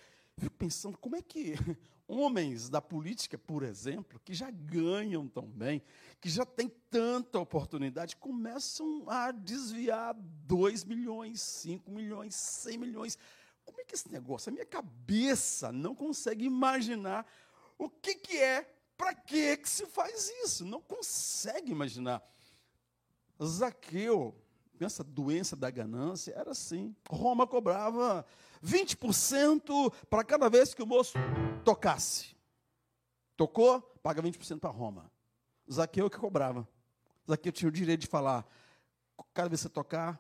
Pensando, 0.57 0.97
como 0.97 1.15
é 1.15 1.21
que 1.21 1.55
homens 2.07 2.69
da 2.69 2.81
política, 2.81 3.37
por 3.37 3.63
exemplo, 3.63 4.19
que 4.23 4.33
já 4.33 4.51
ganham 4.51 5.27
tão 5.27 5.45
bem, 5.47 5.81
que 6.19 6.29
já 6.29 6.45
têm 6.45 6.69
tanta 6.89 7.39
oportunidade, 7.39 8.15
começam 8.17 9.09
a 9.09 9.31
desviar 9.31 10.13
2 10.13 10.83
milhões, 10.83 11.41
5 11.41 11.89
milhões, 11.89 12.35
100 12.35 12.77
milhões. 12.77 13.17
Como 13.63 13.81
é 13.81 13.83
que 13.83 13.95
esse 13.95 14.11
negócio? 14.11 14.49
A 14.49 14.53
minha 14.53 14.65
cabeça 14.65 15.71
não 15.71 15.95
consegue 15.95 16.45
imaginar 16.45 17.25
o 17.77 17.89
que, 17.89 18.15
que 18.15 18.37
é, 18.37 18.69
para 18.97 19.13
que, 19.13 19.57
que 19.57 19.69
se 19.69 19.85
faz 19.87 20.29
isso. 20.43 20.63
Não 20.63 20.81
consegue 20.81 21.71
imaginar. 21.71 22.23
Zaqueu, 23.43 24.35
essa 24.79 25.03
doença 25.03 25.55
da 25.55 25.69
ganância, 25.69 26.33
era 26.33 26.51
assim. 26.51 26.95
Roma 27.09 27.47
cobrava 27.47 28.25
20% 28.65 29.93
para 30.09 30.23
cada 30.23 30.49
vez 30.49 30.73
que 30.73 30.81
o 30.81 30.87
moço 30.87 31.13
tocasse. 31.63 32.35
Tocou, 33.37 33.81
paga 34.01 34.21
20% 34.21 34.59
para 34.59 34.71
Roma. 34.71 35.11
Zaqueu 35.71 36.09
que 36.09 36.17
cobrava. 36.17 36.67
Zaqueu 37.29 37.51
tinha 37.51 37.69
o 37.69 37.71
direito 37.71 38.01
de 38.01 38.07
falar, 38.07 38.45
cada 39.33 39.49
vez 39.49 39.61
que 39.61 39.67
você 39.67 39.73
tocar, 39.73 40.19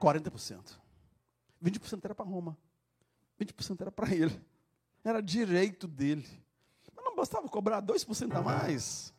40%. 0.00 0.78
20% 1.62 2.04
era 2.04 2.14
para 2.14 2.24
Roma. 2.24 2.58
20% 3.40 3.80
era 3.80 3.90
para 3.90 4.14
ele. 4.14 4.40
Era 5.02 5.20
direito 5.20 5.88
dele. 5.88 6.26
Mas 6.94 7.04
não 7.04 7.16
bastava 7.16 7.48
cobrar 7.48 7.82
2% 7.82 8.36
a 8.36 8.42
mais. 8.42 9.12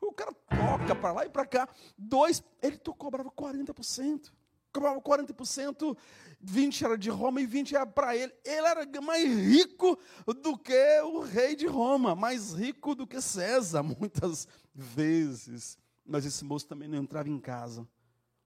O 0.00 0.12
cara 0.12 0.32
toca 0.32 0.94
para 0.94 1.12
lá 1.12 1.26
e 1.26 1.28
para 1.28 1.44
cá. 1.44 1.68
Dois, 1.96 2.42
ele 2.62 2.78
cobrava 2.78 3.30
40% 3.30 4.32
cobrava 4.78 5.00
40%, 5.00 5.96
20% 6.44 6.84
era 6.84 6.96
de 6.96 7.10
Roma 7.10 7.40
e 7.40 7.46
20% 7.46 7.74
era 7.74 7.86
para 7.86 8.16
ele. 8.16 8.32
Ele 8.44 8.66
era 8.66 9.00
mais 9.02 9.28
rico 9.28 9.98
do 10.40 10.56
que 10.56 11.00
o 11.02 11.20
rei 11.20 11.56
de 11.56 11.66
Roma, 11.66 12.14
mais 12.14 12.52
rico 12.52 12.94
do 12.94 13.06
que 13.06 13.20
César, 13.20 13.82
muitas 14.00 14.46
vezes. 14.74 15.76
Mas 16.06 16.24
esse 16.24 16.44
moço 16.44 16.66
também 16.66 16.88
não 16.88 16.98
entrava 16.98 17.28
em 17.28 17.38
casa, 17.38 17.86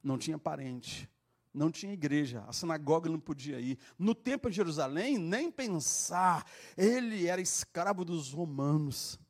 não 0.03 0.19
tinha 0.19 0.39
parente, 0.39 1.09
não 1.53 1.71
tinha 1.71 1.93
igreja, 1.93 2.45
a 2.49 2.53
sinagoga 2.53 3.11
não 3.11 3.21
podia 3.21 3.61
ir. 3.61 3.79
No 3.99 4.15
templo 4.15 4.51
de 4.51 4.57
Jerusalém, 4.57 5.19
nem 5.19 5.51
pensar, 5.51 6.47
ele 6.77 7.27
era 7.27 7.41
escravo 7.41 8.05
dos 8.05 8.33
romanos. 8.33 9.21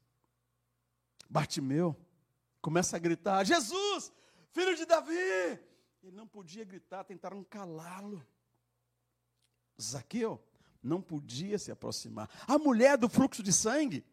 Bartimeu 1.28 1.96
começa 2.60 2.96
a 2.96 3.00
gritar: 3.00 3.44
Jesus, 3.44 4.12
filho 4.52 4.76
de 4.76 4.86
Davi, 4.86 5.58
ele 6.02 6.16
não 6.16 6.26
podia 6.26 6.64
gritar, 6.64 7.04
tentaram 7.04 7.44
calá-lo. 7.44 8.24
Zaqueu 9.80 10.42
não 10.82 11.00
podia 11.00 11.58
se 11.58 11.70
aproximar. 11.70 12.28
A 12.46 12.58
mulher 12.58 12.98
do 12.98 13.08
fluxo 13.08 13.42
de 13.42 13.52
sangue, 13.52 14.04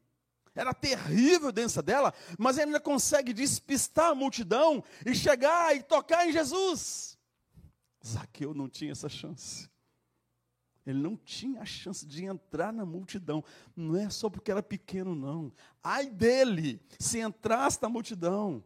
era 0.54 0.74
terrível 0.74 1.50
a 1.50 1.52
doença 1.52 1.82
dela, 1.82 2.14
mas 2.38 2.58
ele 2.58 2.68
ainda 2.68 2.80
consegue 2.80 3.34
despistar 3.34 4.12
a 4.12 4.16
multidão 4.16 4.84
e 5.06 5.16
chegar 5.16 5.76
e 5.76 5.82
tocar 5.82 6.28
em 6.28 6.32
Jesus. 6.32 7.18
Zaqueu 8.06 8.54
não 8.54 8.70
tinha 8.70 8.92
essa 8.92 9.10
chance. 9.10 9.70
Ele 10.86 11.00
não 11.00 11.16
tinha 11.16 11.62
a 11.62 11.66
chance 11.66 12.06
de 12.06 12.26
entrar 12.26 12.72
na 12.72 12.86
multidão. 12.86 13.44
Não 13.76 13.96
é 13.96 14.10
só 14.10 14.30
porque 14.30 14.52
era 14.52 14.64
pequeno, 14.64 15.14
não. 15.14 15.52
Ai 15.84 16.10
dele, 16.10 16.82
se 17.00 17.20
entrasse 17.20 17.82
na 17.82 17.90
multidão. 17.90 18.64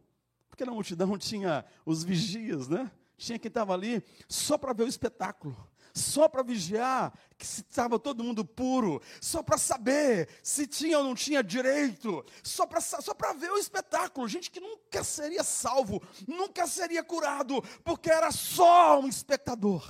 Porque 0.48 0.64
na 0.64 0.72
multidão 0.72 1.18
tinha 1.18 1.64
os 1.84 2.02
vigias, 2.02 2.68
né? 2.68 2.90
Tinha 3.16 3.38
quem 3.38 3.48
estava 3.48 3.72
ali 3.72 4.02
só 4.28 4.58
para 4.58 4.72
ver 4.72 4.84
o 4.84 4.88
espetáculo, 4.88 5.56
só 5.94 6.28
para 6.28 6.42
vigiar 6.42 7.16
que 7.38 7.46
se 7.46 7.60
estava 7.60 7.98
todo 7.98 8.24
mundo 8.24 8.44
puro, 8.44 9.00
só 9.20 9.42
para 9.42 9.56
saber 9.56 10.28
se 10.42 10.66
tinha 10.66 10.98
ou 10.98 11.04
não 11.04 11.14
tinha 11.14 11.42
direito, 11.42 12.24
só 12.42 12.66
para 12.66 12.80
só 12.80 13.00
ver 13.38 13.50
o 13.50 13.58
espetáculo. 13.58 14.28
Gente 14.28 14.50
que 14.50 14.60
nunca 14.60 15.04
seria 15.04 15.44
salvo, 15.44 16.02
nunca 16.26 16.66
seria 16.66 17.04
curado, 17.04 17.62
porque 17.84 18.10
era 18.10 18.32
só 18.32 19.00
um 19.00 19.08
espectador. 19.08 19.88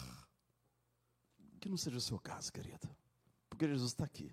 Que 1.60 1.68
não 1.68 1.78
seja 1.78 1.96
o 1.96 2.00
seu 2.00 2.18
caso, 2.18 2.52
querida, 2.52 2.94
porque 3.48 3.66
Jesus 3.66 3.92
está 3.92 4.04
aqui 4.04 4.30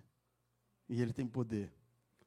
e 0.89 1.01
Ele 1.01 1.13
tem 1.13 1.25
poder 1.25 1.73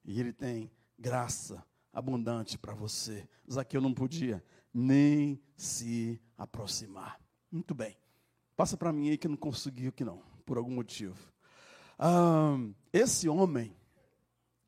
e 0.02 0.18
Ele 0.18 0.32
tem 0.32 0.72
graça 0.98 1.62
abundante 1.92 2.56
para 2.56 2.74
você. 2.74 3.28
Zaqueu 3.50 3.80
não 3.80 3.92
podia 3.92 4.42
nem 4.74 5.40
se 5.56 6.20
aproximar. 6.36 7.20
Muito 7.50 7.74
bem. 7.74 7.96
Passa 8.56 8.76
para 8.76 8.92
mim 8.92 9.10
aí 9.10 9.16
que 9.16 9.28
não 9.28 9.36
conseguiu 9.36 9.92
que 9.92 10.04
não, 10.04 10.22
por 10.44 10.58
algum 10.58 10.72
motivo. 10.72 11.32
Esse 12.92 13.28
homem, 13.28 13.74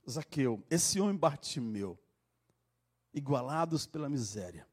Zaqueu, 0.09 0.65
esse 0.71 1.01
homem 1.01 1.17
Bartimeu, 1.17 1.99
igualados 3.13 3.87
pela 3.87 4.09
miséria, 4.09 4.67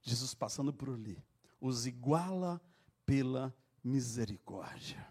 Jesus 0.00 0.34
passando 0.34 0.72
por 0.72 0.90
ali, 0.90 1.20
os 1.60 1.86
iguala 1.86 2.60
pela 3.04 3.54
misericórdia. 3.82 5.06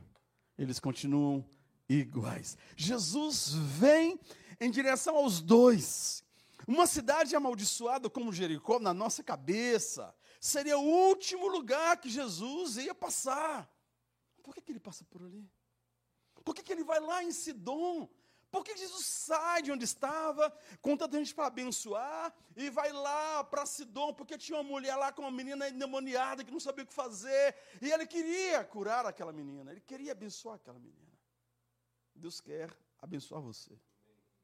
Eles 0.58 0.80
continuam 0.80 1.46
iguais. 1.90 2.58
Jesus 2.76 3.54
vem 3.54 4.20
em 4.60 4.72
direção 4.72 5.18
aos 5.18 5.42
dois 5.42 6.23
uma 6.68 6.88
cidade 6.88 7.36
amaldiçoada 7.36 8.10
como 8.10 8.32
Jericó, 8.32 8.80
na 8.80 8.94
nossa 8.94 9.24
cabeça, 9.24 10.16
seria 10.40 10.78
o 10.78 10.84
último 10.84 11.48
lugar 11.48 11.98
que 11.98 12.10
Jesus 12.10 12.78
ia 12.78 12.96
passar. 12.96 13.70
Por 14.42 14.54
que, 14.54 14.62
que 14.62 14.72
ele 14.72 14.80
passa 14.80 15.06
por 15.06 15.22
ali? 15.22 15.50
Por 16.44 16.54
que, 16.54 16.64
que 16.64 16.72
ele 16.72 16.84
vai 16.84 17.00
lá 17.00 17.24
em 17.24 17.32
Sidom? 17.32 18.10
Por 18.52 18.64
que 18.64 18.78
Jesus 18.78 19.06
sai 19.06 19.64
de 19.64 19.72
onde 19.72 19.84
estava, 19.84 20.56
com 20.80 20.96
tanta 20.96 21.18
gente 21.18 21.34
para 21.34 21.48
abençoar, 21.48 22.32
e 22.56 22.70
vai 22.70 22.92
lá 22.92 23.44
para 23.44 23.66
Sidom, 23.66 24.14
porque 24.14 24.38
tinha 24.38 24.58
uma 24.60 24.64
mulher 24.64 24.96
lá 24.96 25.12
com 25.12 25.24
uma 25.24 25.32
menina 25.32 25.68
endemoniada 25.68 26.44
que 26.44 26.52
não 26.52 26.60
sabia 26.60 26.84
o 26.84 26.88
que 26.88 26.94
fazer, 26.94 27.56
e 27.82 27.92
ele 27.92 28.06
queria 28.06 28.64
curar 28.64 29.08
aquela 29.08 29.34
menina, 29.34 29.72
ele 29.72 29.82
queria 29.82 30.12
abençoar 30.12 30.58
aquela 30.58 30.78
menina. 30.78 31.18
Deus 32.14 32.40
quer 32.40 32.70
abençoar 33.02 33.42
você. 33.42 33.76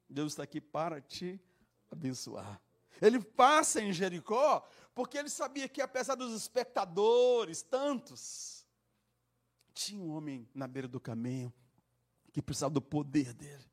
Deus 0.08 0.32
está 0.32 0.42
aqui 0.42 0.60
para 0.60 1.00
te 1.00 1.40
abençoar. 1.90 2.60
Ele 3.00 3.20
passa 3.20 3.80
em 3.80 3.92
Jericó 3.92 4.66
porque 4.94 5.16
ele 5.16 5.30
sabia 5.30 5.68
que, 5.68 5.80
apesar 5.80 6.14
dos 6.14 6.34
espectadores, 6.34 7.62
tantos, 7.62 8.66
tinha 9.72 10.00
um 10.00 10.10
homem 10.10 10.48
na 10.54 10.66
beira 10.66 10.88
do 10.88 11.00
caminho 11.00 11.52
que 12.32 12.42
precisava 12.42 12.74
do 12.74 12.82
poder 12.82 13.32
dele. 13.32 13.64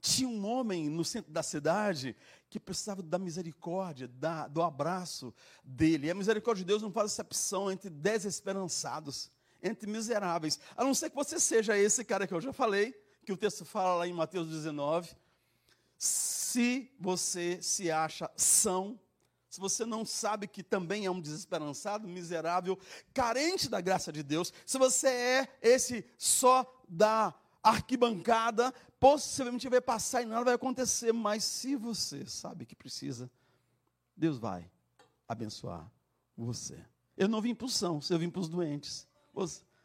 Tinha 0.00 0.28
um 0.28 0.46
homem 0.46 0.88
no 0.88 1.04
centro 1.04 1.30
da 1.30 1.42
cidade 1.42 2.16
que 2.48 2.58
precisava 2.58 3.02
da 3.02 3.18
misericórdia, 3.18 4.08
da, 4.08 4.48
do 4.48 4.62
abraço 4.62 5.34
dele. 5.62 6.06
E 6.06 6.10
a 6.10 6.14
misericórdia 6.14 6.64
de 6.64 6.68
Deus 6.68 6.80
não 6.80 6.90
faz 6.90 7.18
exceção 7.18 7.70
entre 7.70 7.90
desesperançados, 7.90 9.30
entre 9.62 9.90
miseráveis. 9.90 10.58
A 10.74 10.84
não 10.84 10.94
ser 10.94 11.10
que 11.10 11.16
você 11.16 11.38
seja 11.38 11.76
esse 11.76 12.02
cara 12.04 12.26
que 12.26 12.32
eu 12.32 12.40
já 12.40 12.52
falei, 12.52 12.92
que 13.26 13.32
o 13.32 13.36
texto 13.36 13.64
fala 13.64 13.96
lá 13.96 14.06
em 14.06 14.12
Mateus 14.12 14.48
19 14.48 15.14
se 16.00 16.90
você 16.98 17.60
se 17.60 17.90
acha 17.90 18.30
são, 18.34 18.98
se 19.50 19.60
você 19.60 19.84
não 19.84 20.06
sabe 20.06 20.48
que 20.48 20.62
também 20.62 21.04
é 21.04 21.10
um 21.10 21.20
desesperançado, 21.20 22.08
miserável, 22.08 22.78
carente 23.12 23.68
da 23.68 23.82
graça 23.82 24.10
de 24.10 24.22
Deus, 24.22 24.50
se 24.64 24.78
você 24.78 25.08
é 25.08 25.58
esse 25.60 26.02
só 26.16 26.64
da 26.88 27.34
arquibancada, 27.62 28.72
possivelmente 28.98 29.68
vai 29.68 29.82
passar 29.82 30.22
e 30.22 30.24
nada 30.24 30.46
vai 30.46 30.54
acontecer, 30.54 31.12
mas 31.12 31.44
se 31.44 31.76
você 31.76 32.24
sabe 32.24 32.64
que 32.64 32.74
precisa, 32.74 33.30
Deus 34.16 34.38
vai 34.38 34.70
abençoar 35.28 35.86
você. 36.34 36.82
Eu 37.14 37.28
não 37.28 37.42
vim 37.42 37.54
para 37.54 37.66
os 37.66 37.74
sãos, 37.74 38.08
eu 38.08 38.18
vim 38.18 38.30
para 38.30 38.40
os 38.40 38.48
doentes. 38.48 39.06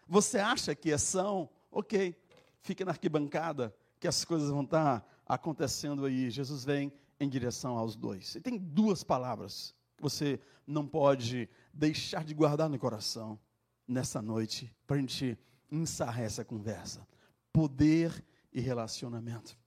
Você 0.08 0.38
acha 0.38 0.74
que 0.74 0.94
é 0.94 0.98
são? 0.98 1.50
Ok, 1.70 2.16
fique 2.62 2.86
na 2.86 2.92
arquibancada, 2.92 3.76
que 4.00 4.08
as 4.08 4.24
coisas 4.24 4.50
vão 4.50 4.64
estar 4.64 5.06
acontecendo 5.25 6.05
aí. 6.05 6.29
Jesus 6.29 6.63
vem 6.63 6.91
em 7.20 7.29
direção 7.29 7.77
aos 7.77 7.96
dois. 7.96 8.36
E 8.36 8.41
tem 8.41 8.58
duas 8.58 9.03
palavras 9.03 9.74
que 9.96 10.03
você 10.03 10.39
não 10.67 10.86
pode 10.86 11.50
deixar 11.74 12.24
de 12.24 12.34
guardar 12.34 12.70
no 12.70 12.77
coração 12.79 13.39
nessa 13.88 14.22
noite, 14.22 14.74
para 14.88 14.98
a 14.98 15.00
gente 15.00 15.38
encerrar 15.72 16.22
essa 16.22 16.44
conversa: 16.44 17.08
poder 17.51 18.24
e 18.51 18.60
relacionamento. 18.60 19.58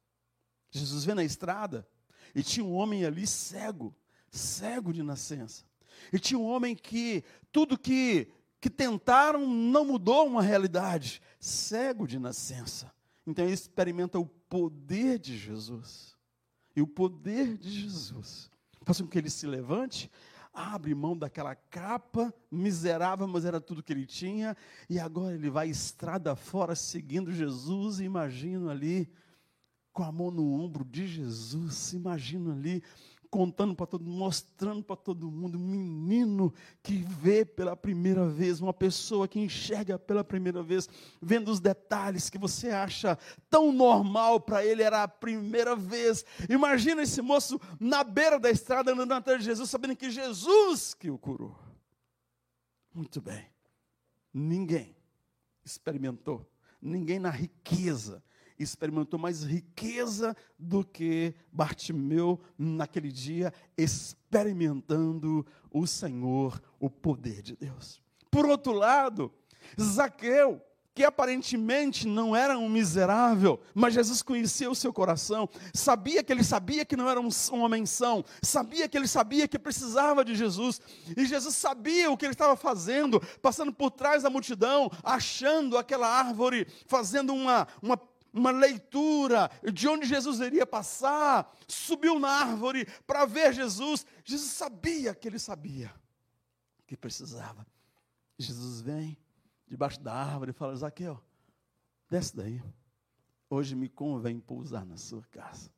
Jesus 0.71 1.05
vê 1.05 1.15
na 1.15 1.25
estrada 1.25 1.89
e 2.35 2.43
tinha 2.43 2.65
um 2.65 2.75
homem 2.75 3.05
ali 3.05 3.27
cego, 3.27 3.95
cego 4.31 4.93
de 4.93 5.03
nascença. 5.03 5.65
E 6.13 6.19
tinha 6.19 6.39
um 6.39 6.47
homem 6.47 6.77
que 6.77 7.25
tudo 7.51 7.79
que, 7.79 8.31
que 8.61 8.71
tentaram 8.71 9.47
não 9.47 9.85
mudou 9.85 10.27
uma 10.27 10.43
realidade, 10.43 11.21
cego 11.41 12.07
de 12.07 12.19
nascença. 12.19 12.93
Então 13.27 13.45
ele 13.45 13.55
experimenta 13.55 14.19
o 14.19 14.27
poder 14.49 15.19
de 15.19 15.37
Jesus. 15.37 16.17
E 16.75 16.83
o 16.83 16.87
poder 16.87 17.57
de 17.57 17.71
Jesus 17.71 18.51
faz 18.83 19.01
com 19.01 19.07
que 19.07 19.19
ele 19.19 19.29
se 19.29 19.47
levante, 19.47 20.11
abre 20.53 20.95
mão 20.95 21.17
daquela 21.17 21.55
capa 21.55 22.33
miserável, 22.51 23.29
mas 23.29 23.45
era 23.45 23.61
tudo 23.61 23.83
que 23.83 23.93
ele 23.93 24.07
tinha, 24.07 24.57
e 24.89 24.99
agora 24.99 25.35
ele 25.35 25.51
vai 25.51 25.69
estrada 25.69 26.35
fora 26.35 26.75
seguindo 26.75 27.31
Jesus, 27.31 28.01
e 28.01 28.05
imagino 28.05 28.71
ali 28.71 29.11
com 29.93 30.03
a 30.03 30.13
mão 30.13 30.31
no 30.31 30.53
ombro 30.53 30.85
de 30.85 31.07
Jesus, 31.07 31.93
imagina 31.93 32.53
ali, 32.53 32.83
contando 33.31 33.75
para 33.75 33.87
todo 33.87 34.05
mundo, 34.05 34.19
mostrando 34.19 34.83
para 34.83 34.97
todo 34.97 35.31
mundo, 35.31 35.59
um 35.59 35.61
menino 35.61 36.53
que 36.83 36.97
vê 36.97 37.45
pela 37.45 37.77
primeira 37.77 38.27
vez, 38.27 38.61
uma 38.61 38.73
pessoa 38.73 39.29
que 39.29 39.39
enxerga 39.39 39.99
pela 39.99 40.25
primeira 40.25 40.63
vez, 40.63 40.89
vendo 41.21 41.51
os 41.51 41.61
detalhes 41.61 42.31
que 42.31 42.39
você 42.39 42.71
acha 42.71 43.19
tão 43.51 43.73
normal 43.73 44.41
para 44.41 44.65
ele, 44.65 44.83
era 44.83 45.03
a 45.03 45.09
primeira 45.09 45.77
vez. 45.77 46.25
Imagina 46.49 47.03
esse 47.03 47.21
moço 47.21 47.61
na 47.79 48.03
beira 48.03 48.39
da 48.39 48.51
estrada, 48.51 48.93
andando 48.93 49.13
atrás 49.13 49.41
de 49.41 49.45
Jesus, 49.45 49.69
sabendo 49.69 49.97
que 49.97 50.11
Jesus 50.11 50.95
que 50.95 51.11
o 51.11 51.19
curou. 51.19 51.57
Muito 52.95 53.21
bem. 53.21 53.47
Ninguém 54.33 54.97
experimentou, 55.65 56.51
ninguém 56.81 57.19
na 57.19 57.31
riqueza, 57.31 58.23
experimentou 58.59 59.19
mais 59.19 59.45
riqueza 59.45 60.37
do 60.59 60.85
que 60.85 61.35
Bartimeu 61.53 62.41
naquele 62.57 63.13
dia, 63.13 63.53
experimentando 63.77 65.47
o 65.71 65.87
Senhor, 65.87 66.61
o 66.81 66.91
poder 66.91 67.43
de 67.43 67.57
Deus. 67.57 68.01
Por 68.31 68.47
outro 68.47 68.73
lado, 68.73 69.33
Zaqueu, 69.81 70.63
que 70.99 71.05
aparentemente 71.05 72.09
não 72.09 72.35
era 72.35 72.59
um 72.59 72.69
miserável, 72.69 73.61
mas 73.73 73.95
Jesus 73.95 74.21
conhecia 74.21 74.69
o 74.69 74.75
seu 74.75 74.93
coração, 74.93 75.49
sabia 75.73 76.25
que 76.25 76.33
ele 76.33 76.43
sabia 76.43 76.85
que 76.85 76.97
não 76.97 77.09
era 77.09 77.21
um, 77.21 77.31
homem 77.53 77.87
são, 77.87 78.25
sabia 78.43 78.89
que 78.89 78.99
ele 78.99 79.07
sabia 79.07 79.47
que 79.47 79.61
precisava 79.61 80.25
de 80.25 80.35
Jesus, 80.35 80.81
e 81.17 81.25
Jesus 81.25 81.55
sabia 81.55 82.11
o 82.11 82.17
que 82.17 82.27
ele 82.27 82.35
estava 82.35 82.57
fazendo, 82.57 83.21
passando 83.41 83.73
por 83.73 83.93
trás 83.93 84.25
da 84.25 84.31
multidão, 84.31 84.91
achando 85.05 85.79
aquela 85.79 86.09
árvore, 86.09 86.67
fazendo 86.89 87.33
uma, 87.33 87.69
uma 87.81 87.97
uma 88.39 88.51
leitura 88.51 89.51
de 89.73 89.89
onde 89.89 90.07
Jesus 90.07 90.41
iria 90.41 90.67
passar, 90.67 91.53
subiu 91.67 92.19
na 92.19 92.31
árvore 92.31 92.87
para 93.07 93.25
ver 93.27 93.53
Jesus. 93.53 94.07
Jesus 94.25 94.53
sabia 94.53 95.15
que 95.15 95.29
ele 95.29 95.39
sabia 95.39 95.93
que 96.87 96.97
precisava. 96.97 97.67
Jesus 98.39 98.81
vem 98.81 99.19
debaixo 99.67 100.01
da 100.01 100.15
árvore 100.15 100.51
e 100.53 100.55
fala: 100.55 100.75
Zaqueu, 100.77 101.21
desce 102.09 102.37
daí. 102.37 102.63
Hoje 103.51 103.75
me 103.75 103.89
convém 103.89 104.39
pousar 104.39 104.85
na 104.85 104.97
sua 104.97 105.23
casa. 105.31 105.71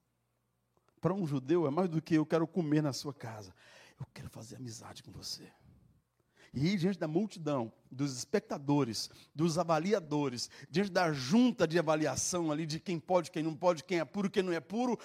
Para 1.00 1.14
um 1.14 1.26
judeu 1.26 1.66
é 1.66 1.70
mais 1.70 1.88
do 1.88 2.02
que 2.02 2.16
eu 2.16 2.26
quero 2.26 2.46
comer 2.46 2.82
na 2.82 2.92
sua 2.92 3.14
casa. 3.14 3.54
Eu 3.98 4.06
quero 4.12 4.28
fazer 4.28 4.56
amizade 4.56 5.02
com 5.02 5.12
você. 5.12 5.50
E 6.52 6.76
diante 6.76 6.98
da 6.98 7.06
multidão, 7.06 7.72
dos 7.90 8.16
espectadores, 8.16 9.08
dos 9.32 9.56
avaliadores, 9.56 10.50
diante 10.68 10.90
da 10.90 11.12
junta 11.12 11.66
de 11.66 11.78
avaliação 11.78 12.50
ali 12.50 12.66
de 12.66 12.80
quem 12.80 12.98
pode, 12.98 13.30
quem 13.30 13.42
não 13.42 13.54
pode, 13.54 13.84
quem 13.84 14.00
é 14.00 14.04
puro, 14.04 14.28
quem 14.28 14.42
não 14.42 14.52
é 14.52 14.58
puro, 14.58 14.98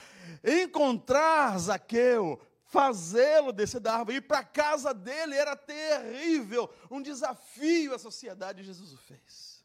encontrar 0.44 1.58
Zaqueu, 1.60 2.42
fazê-lo 2.64 3.54
descer 3.54 3.80
da 3.80 3.98
árvore, 3.98 4.18
ir 4.18 4.22
para 4.22 4.40
a 4.40 4.44
casa 4.44 4.92
dele 4.92 5.36
era 5.36 5.56
terrível, 5.56 6.68
um 6.90 7.02
desafio 7.02 7.94
à 7.94 8.00
sociedade, 8.00 8.64
Jesus 8.64 8.92
o 8.92 8.98
fez. 8.98 9.64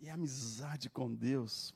E 0.00 0.10
a 0.10 0.14
amizade 0.14 0.90
com 0.90 1.14
Deus 1.14 1.72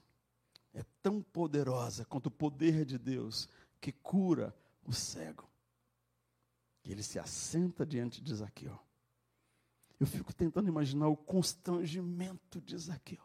é 0.72 0.82
tão 1.00 1.22
poderosa 1.22 2.04
quanto 2.04 2.26
o 2.26 2.30
poder 2.30 2.84
de 2.84 2.98
Deus 2.98 3.48
que 3.80 3.92
cura 3.92 4.52
o 4.82 4.92
cego. 4.92 5.48
E 6.84 6.92
ele 6.92 7.02
se 7.02 7.18
assenta 7.18 7.86
diante 7.86 8.20
de 8.20 8.34
Zaqueu. 8.34 8.78
Eu 9.98 10.06
fico 10.06 10.34
tentando 10.34 10.68
imaginar 10.68 11.08
o 11.08 11.16
constrangimento 11.16 12.60
de 12.60 12.76
Zaqueu. 12.76 13.22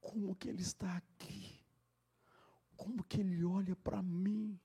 Como 0.00 0.34
que 0.34 0.48
ele 0.48 0.62
está 0.62 0.96
aqui? 0.96 1.60
Como 2.76 3.04
que 3.04 3.20
ele 3.20 3.44
olha 3.44 3.76
para 3.76 4.02
mim? 4.02 4.58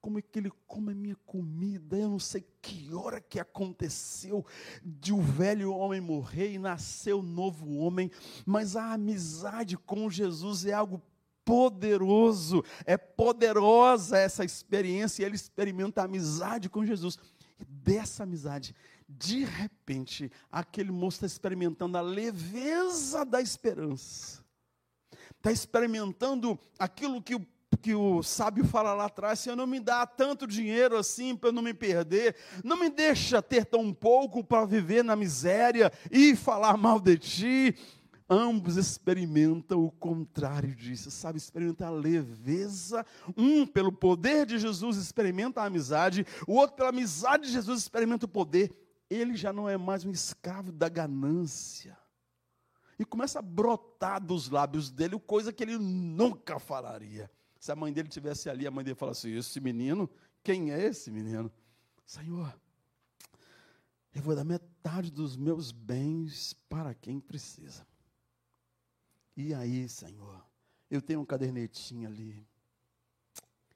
Como 0.00 0.18
é 0.18 0.22
que 0.22 0.38
ele 0.38 0.50
come 0.66 0.92
a 0.92 0.94
minha 0.94 1.16
comida? 1.26 1.98
Eu 1.98 2.08
não 2.08 2.18
sei 2.18 2.42
que 2.62 2.94
hora 2.94 3.20
que 3.20 3.38
aconteceu 3.38 4.46
de 4.82 5.12
o 5.12 5.20
velho 5.20 5.74
homem 5.74 6.00
morrer 6.00 6.52
e 6.52 6.58
nascer 6.58 7.12
o 7.12 7.20
novo 7.20 7.76
homem, 7.76 8.10
mas 8.46 8.76
a 8.76 8.94
amizade 8.94 9.76
com 9.76 10.08
Jesus 10.08 10.64
é 10.64 10.72
algo 10.72 11.02
poderoso, 11.44 12.64
é 12.86 12.96
poderosa 12.96 14.16
essa 14.16 14.42
experiência, 14.42 15.22
e 15.22 15.26
ele 15.26 15.36
experimenta 15.36 16.00
a 16.00 16.04
amizade 16.04 16.70
com 16.70 16.86
Jesus 16.86 17.18
dessa 17.68 18.22
amizade, 18.22 18.74
de 19.08 19.44
repente, 19.44 20.30
aquele 20.50 20.92
moço 20.92 21.16
está 21.16 21.26
experimentando 21.26 21.98
a 21.98 22.00
leveza 22.00 23.24
da 23.24 23.40
esperança. 23.40 24.44
Está 25.36 25.50
experimentando 25.50 26.58
aquilo 26.78 27.22
que 27.22 27.34
o 27.34 27.46
que 27.80 27.94
o 27.94 28.22
sábio 28.22 28.64
fala 28.64 28.92
lá 28.92 29.06
atrás, 29.06 29.38
Senhor, 29.38 29.56
não 29.56 29.66
me 29.66 29.80
dá 29.80 30.06
tanto 30.06 30.46
dinheiro 30.46 30.96
assim 30.96 31.34
para 31.34 31.48
eu 31.48 31.52
não 31.52 31.62
me 31.62 31.72
perder, 31.72 32.36
não 32.62 32.76
me 32.76 32.90
deixa 32.90 33.40
ter 33.40 33.64
tão 33.64 33.92
pouco 33.92 34.44
para 34.44 34.66
viver 34.66 35.02
na 35.02 35.16
miséria 35.16 35.92
e 36.10 36.36
falar 36.36 36.76
mal 36.76 37.00
de 37.00 37.16
ti, 37.16 37.76
ambos 38.30 38.76
experimentam 38.76 39.84
o 39.84 39.90
contrário 39.90 40.72
disso, 40.76 41.10
sabe? 41.10 41.38
Experimenta 41.38 41.86
a 41.86 41.90
leveza. 41.90 43.04
Um, 43.36 43.66
pelo 43.66 43.90
poder 43.90 44.46
de 44.46 44.56
Jesus, 44.56 44.96
experimenta 44.96 45.60
a 45.60 45.64
amizade. 45.64 46.24
O 46.46 46.54
outro, 46.54 46.76
pela 46.76 46.90
amizade 46.90 47.48
de 47.48 47.52
Jesus, 47.52 47.80
experimenta 47.80 48.26
o 48.26 48.28
poder. 48.28 48.72
Ele 49.10 49.36
já 49.36 49.52
não 49.52 49.68
é 49.68 49.76
mais 49.76 50.04
um 50.04 50.12
escravo 50.12 50.70
da 50.70 50.88
ganância. 50.88 51.98
E 52.96 53.04
começa 53.04 53.40
a 53.40 53.42
brotar 53.42 54.24
dos 54.24 54.48
lábios 54.48 54.90
dele 54.90 55.18
coisa 55.18 55.52
que 55.52 55.64
ele 55.64 55.76
nunca 55.78 56.60
falaria. 56.60 57.28
Se 57.58 57.72
a 57.72 57.76
mãe 57.76 57.92
dele 57.92 58.08
tivesse 58.08 58.48
ali, 58.48 58.66
a 58.66 58.70
mãe 58.70 58.84
dele 58.84 58.94
falasse: 58.94 59.26
assim, 59.26 59.36
Esse 59.36 59.60
menino, 59.60 60.08
quem 60.44 60.70
é 60.70 60.80
esse 60.80 61.10
menino? 61.10 61.50
Senhor, 62.06 62.54
eu 64.14 64.22
vou 64.22 64.36
dar 64.36 64.44
metade 64.44 65.10
dos 65.10 65.36
meus 65.36 65.72
bens 65.72 66.54
para 66.68 66.94
quem 66.94 67.18
precisa. 67.18 67.89
E 69.36 69.54
aí, 69.54 69.88
Senhor, 69.88 70.44
eu 70.90 71.00
tenho 71.00 71.20
um 71.20 71.24
cadernetinho 71.24 72.08
ali. 72.08 72.46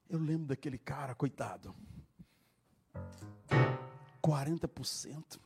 Eu 0.09 0.19
lembro 0.19 0.49
daquele 0.49 0.79
cara, 0.79 1.15
coitado. 1.15 1.75
40%. 4.23 5.39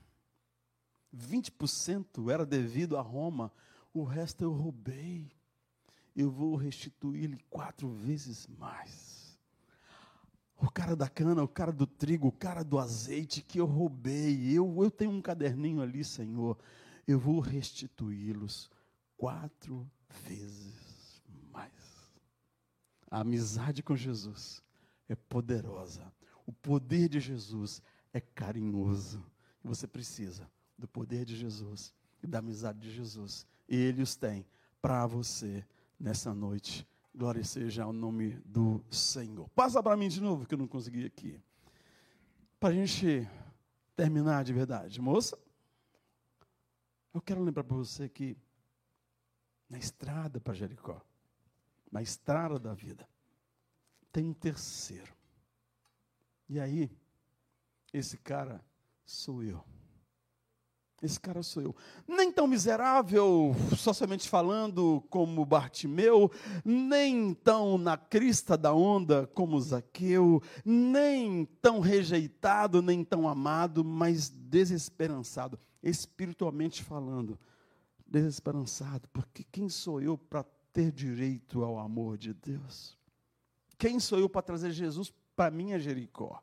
20% 1.15 2.31
era 2.31 2.45
devido 2.45 2.97
a 2.97 3.01
Roma, 3.01 3.53
o 3.93 4.05
resto 4.05 4.43
eu 4.45 4.53
roubei. 4.53 5.31
Eu 6.15 6.31
vou 6.31 6.57
restituir-lhe 6.57 7.39
quatro 7.49 7.89
vezes 7.89 8.47
mais. 8.47 9.39
O 10.61 10.71
cara 10.71 10.97
da 10.97 11.09
cana, 11.09 11.43
o 11.43 11.49
cara 11.49 11.73
do 11.73 11.87
trigo, 11.87 12.29
o 12.29 12.33
cara 12.33 12.65
do 12.65 12.79
azeite 12.79 13.43
que 13.43 13.61
eu 13.61 13.67
roubei, 13.67 14.51
eu, 14.51 14.83
eu 14.83 14.91
tenho 14.91 15.13
um 15.13 15.23
caderninho 15.23 15.81
ali, 15.81 16.03
Senhor. 16.03 16.59
Eu 17.07 17.19
vou 17.19 17.39
restituí-los 17.39 18.69
quatro 19.17 19.89
vezes 20.25 21.23
mais. 21.53 21.73
A 23.11 23.21
amizade 23.21 23.83
com 23.83 23.97
Jesus 23.97 24.63
é 25.09 25.15
poderosa. 25.15 26.13
O 26.47 26.53
poder 26.53 27.09
de 27.09 27.21
Jesus 27.21 27.83
é 28.13 28.21
carinhoso. 28.21 29.25
Você 29.63 29.87
precisa 29.87 30.51
do 30.77 30.87
poder 30.87 31.25
de 31.25 31.37
Jesus 31.37 31.93
e 32.23 32.27
da 32.27 32.39
amizade 32.39 32.79
de 32.79 32.91
Jesus. 32.91 33.47
E 33.69 33.77
Ele 33.77 34.03
os 34.03 34.17
tem 34.17 34.47
para 34.81 35.07
você 35.07 35.67
nessa 35.99 36.33
noite. 36.33 36.87
Glória 37.15 37.43
seja 37.43 37.83
ao 37.83 37.93
nome 37.93 38.41
do 38.45 38.83
Senhor. 38.91 39.49
Passa 39.51 39.83
para 39.83 39.97
mim 39.97 40.09
de 40.09 40.21
novo, 40.21 40.47
que 40.47 40.55
eu 40.55 40.59
não 40.59 40.69
consegui 40.69 41.05
aqui. 41.05 41.41
Para 42.61 42.71
a 42.71 42.73
gente 42.73 43.29
terminar 43.97 44.45
de 44.45 44.53
verdade. 44.53 45.01
Moça, 45.01 45.37
eu 47.13 47.21
quero 47.21 47.43
lembrar 47.43 47.65
para 47.65 47.77
você 47.77 48.09
que 48.09 48.37
na 49.69 49.79
estrada 49.79 50.41
para 50.41 50.55
Jericó, 50.55 51.01
na 51.91 52.03
estrada 52.03 52.59
da 52.59 52.75
vida, 52.75 53.09
tem 54.13 54.25
um 54.25 54.35
terceiro. 54.35 55.13
E 56.49 56.59
aí, 56.59 56.91
esse 57.93 58.17
cara 58.17 58.65
sou 59.05 59.43
eu. 59.43 59.63
Esse 61.01 61.21
cara 61.21 61.45
sou 61.45 61.63
eu. 61.63 61.77
Nem 62.09 62.33
tão 62.33 62.49
miserável, 62.49 63.55
socialmente 63.77 64.29
falando, 64.29 65.05
como 65.09 65.45
Bartimeu, 65.45 66.31
nem 66.65 67.33
tão 67.35 67.79
na 67.79 67.97
crista 67.97 68.57
da 68.57 68.75
onda 68.75 69.29
como 69.29 69.61
Zaqueu, 69.61 70.43
nem 70.65 71.45
tão 71.63 71.79
rejeitado, 71.79 72.83
nem 72.83 73.05
tão 73.05 73.29
amado, 73.29 73.85
mas 73.85 74.29
desesperançado, 74.29 75.57
espiritualmente 75.81 76.83
falando. 76.83 77.39
Desesperançado, 78.09 79.07
porque 79.13 79.45
quem 79.45 79.69
sou 79.69 80.01
eu 80.01 80.17
para 80.17 80.43
ter 80.73 80.91
direito 80.91 81.63
ao 81.63 81.79
amor 81.79 82.17
de 82.17 82.33
Deus? 82.33 82.97
Quem 83.77 84.01
sou 84.01 84.19
eu 84.19 84.29
para 84.29 84.43
trazer 84.43 84.73
Jesus 84.73 85.13
para 85.37 85.51
minha 85.51 85.79
Jericó? 85.79 86.43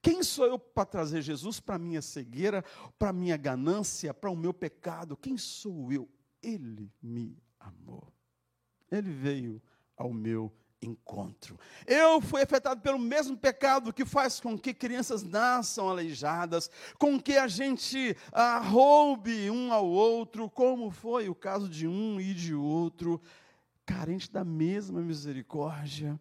Quem 0.00 0.22
sou 0.22 0.46
eu 0.46 0.58
para 0.58 0.84
trazer 0.84 1.22
Jesus 1.22 1.60
para 1.60 1.78
minha 1.78 2.02
cegueira, 2.02 2.64
para 2.98 3.12
minha 3.12 3.36
ganância, 3.36 4.12
para 4.12 4.30
o 4.30 4.36
meu 4.36 4.52
pecado? 4.52 5.16
Quem 5.16 5.36
sou 5.36 5.92
eu? 5.92 6.08
Ele 6.42 6.90
me 7.00 7.36
amou. 7.60 8.12
Ele 8.90 9.10
veio 9.10 9.62
ao 9.96 10.12
meu 10.12 10.52
encontro. 10.82 11.58
Eu 11.86 12.20
fui 12.20 12.42
afetado 12.42 12.80
pelo 12.80 12.98
mesmo 12.98 13.36
pecado 13.36 13.92
que 13.92 14.04
faz 14.04 14.40
com 14.40 14.58
que 14.58 14.74
crianças 14.74 15.22
nasçam 15.22 15.88
aleijadas, 15.88 16.68
com 16.98 17.20
que 17.20 17.36
a 17.36 17.46
gente 17.46 18.16
ah, 18.32 18.58
roube 18.58 19.50
um 19.50 19.72
ao 19.72 19.86
outro, 19.86 20.50
como 20.50 20.90
foi 20.90 21.28
o 21.28 21.34
caso 21.34 21.68
de 21.68 21.86
um 21.86 22.20
e 22.20 22.34
de 22.34 22.54
outro, 22.54 23.20
carente 23.86 24.30
da 24.30 24.44
mesma 24.44 25.00
misericórdia 25.00 26.18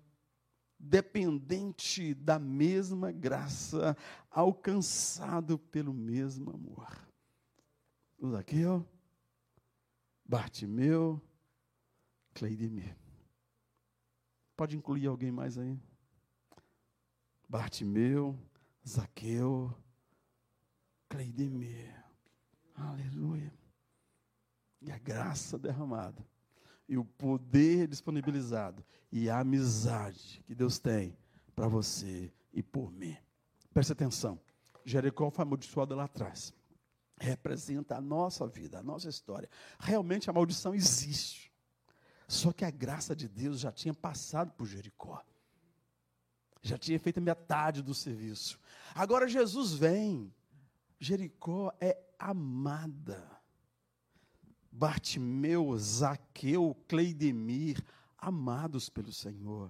dependente 0.82 2.14
da 2.16 2.40
mesma 2.40 3.12
graça, 3.12 3.96
alcançado 4.30 5.60
pelo 5.60 5.94
mesmo 5.94 6.50
amor. 6.50 7.08
O 8.18 8.32
Zaqueu, 8.32 8.86
Bartimeu, 10.26 11.22
Cleidemir. 12.34 13.01
Pode 14.62 14.78
incluir 14.78 15.08
alguém 15.08 15.32
mais 15.32 15.58
aí? 15.58 15.76
Bartimeu, 17.50 18.38
Zaqueu, 18.88 19.76
Cleidemir. 21.10 21.92
Aleluia. 22.76 23.52
E 24.80 24.92
a 24.92 25.00
graça 25.00 25.58
derramada 25.58 26.24
e 26.88 26.96
o 26.96 27.04
poder 27.04 27.88
disponibilizado 27.88 28.86
e 29.12 29.32
a 29.32 29.40
amizade 29.40 30.44
que 30.46 30.54
Deus 30.54 30.78
tem 30.78 31.18
para 31.56 31.68
você 31.68 32.32
e 32.54 32.62
por 32.62 32.92
mim. 32.92 33.18
Preste 33.74 33.94
atenção. 33.94 34.40
Jericó 34.86 35.32
foi 35.32 35.42
amaldiçoada 35.42 35.96
lá 35.96 36.04
atrás. 36.04 36.54
Representa 37.20 37.96
a 37.96 38.02
nossa 38.02 38.46
vida, 38.46 38.78
a 38.78 38.84
nossa 38.84 39.10
história. 39.10 39.50
Realmente 39.80 40.30
a 40.30 40.34
maldição 40.34 40.76
existe. 40.76 41.51
Só 42.32 42.54
que 42.54 42.64
a 42.64 42.72
graça 42.72 43.14
de 43.14 43.28
Deus 43.28 43.60
já 43.60 43.74
tinha 43.74 43.94
passado 43.94 44.54
por 44.54 44.66
Jericó. 44.66 45.22
Já 46.62 46.78
tinha 46.78 46.98
feito 46.98 47.20
metade 47.20 47.82
do 47.82 47.94
serviço. 47.94 48.58
Agora 48.96 49.28
Jesus 49.28 49.74
vem. 49.74 50.34
Jericó 50.98 51.74
é 51.82 52.02
amada. 52.18 53.22
Bartimeu, 54.72 55.78
Zaqueu, 55.78 56.74
Cleidemir, 56.88 57.84
amados 58.18 58.88
pelo 58.88 59.12
Senhor. 59.12 59.70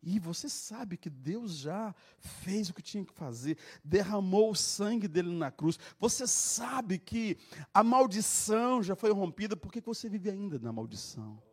E 0.00 0.20
você 0.20 0.48
sabe 0.48 0.96
que 0.96 1.10
Deus 1.10 1.56
já 1.56 1.92
fez 2.20 2.70
o 2.70 2.74
que 2.74 2.82
tinha 2.82 3.04
que 3.04 3.12
fazer, 3.12 3.58
derramou 3.84 4.52
o 4.52 4.56
sangue 4.56 5.08
dele 5.08 5.32
na 5.32 5.50
cruz. 5.50 5.76
Você 5.98 6.24
sabe 6.28 7.00
que 7.00 7.36
a 7.74 7.82
maldição 7.82 8.80
já 8.80 8.94
foi 8.94 9.10
rompida, 9.10 9.56
por 9.56 9.72
que 9.72 9.80
você 9.80 10.08
vive 10.08 10.30
ainda 10.30 10.56
na 10.56 10.72
maldição? 10.72 11.49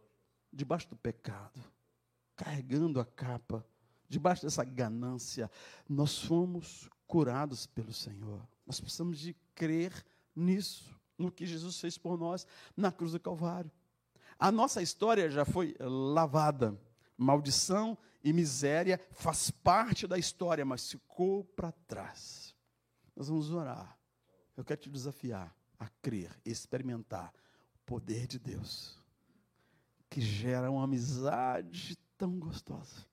Debaixo 0.58 0.90
do 0.90 0.96
pecado, 0.96 1.64
carregando 2.36 3.00
a 3.00 3.06
capa, 3.06 3.64
debaixo 4.10 4.42
dessa 4.42 4.64
ganância. 4.64 5.52
Nós 5.88 6.18
fomos 6.18 6.90
curados 7.06 7.68
pelo 7.68 7.94
Senhor. 7.94 8.42
Nós 8.66 8.80
precisamos 8.80 9.20
de 9.20 9.36
crer 9.54 9.94
nisso 10.36 11.00
no 11.16 11.32
que 11.32 11.46
Jesus 11.46 11.80
fez 11.80 11.96
por 11.96 12.18
nós 12.18 12.48
na 12.76 12.92
cruz 12.92 13.12
do 13.12 13.20
Calvário. 13.20 13.72
A 14.40 14.52
nossa 14.52 14.82
história 14.82 15.30
já 15.30 15.46
foi 15.46 15.76
lavada. 15.80 16.76
Maldição 17.16 17.96
e 18.24 18.34
miséria 18.34 19.00
faz 19.12 19.52
parte 19.52 20.08
da 20.08 20.18
história, 20.18 20.66
mas 20.66 20.90
ficou 20.90 21.44
para 21.44 21.72
trás. 21.72 22.56
Nós 23.16 23.28
vamos 23.28 23.52
orar. 23.52 23.96
Eu 24.56 24.66
quero 24.66 24.82
te 24.82 24.90
desafiar 24.90 25.56
a 25.78 25.88
crer, 26.02 26.32
experimentar 26.44 27.32
o 27.76 27.80
poder 27.86 28.26
de 28.26 28.40
Deus, 28.40 29.00
que 30.10 30.22
gera 30.22 30.72
uma 30.72 30.84
amizade 30.84 31.98
tão 32.18 32.40
gostosa. 32.40 33.06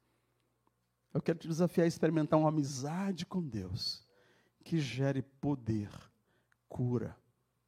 Eu 1.12 1.22
quero 1.22 1.38
te 1.38 1.48
desafiar 1.48 1.84
a 1.84 1.88
experimentar 1.88 2.38
uma 2.38 2.48
amizade 2.48 3.24
com 3.24 3.42
Deus, 3.42 4.06
que 4.64 4.80
gere 4.80 5.22
poder, 5.22 5.90
cura, 6.68 7.16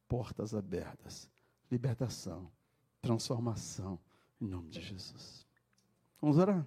portas 0.07 0.53
abertas, 0.53 1.29
libertação, 1.71 2.51
transformação, 3.01 3.99
em 4.41 4.47
nome 4.47 4.69
de 4.69 4.81
Jesus. 4.81 5.45
Vamos 6.21 6.37
orar? 6.37 6.65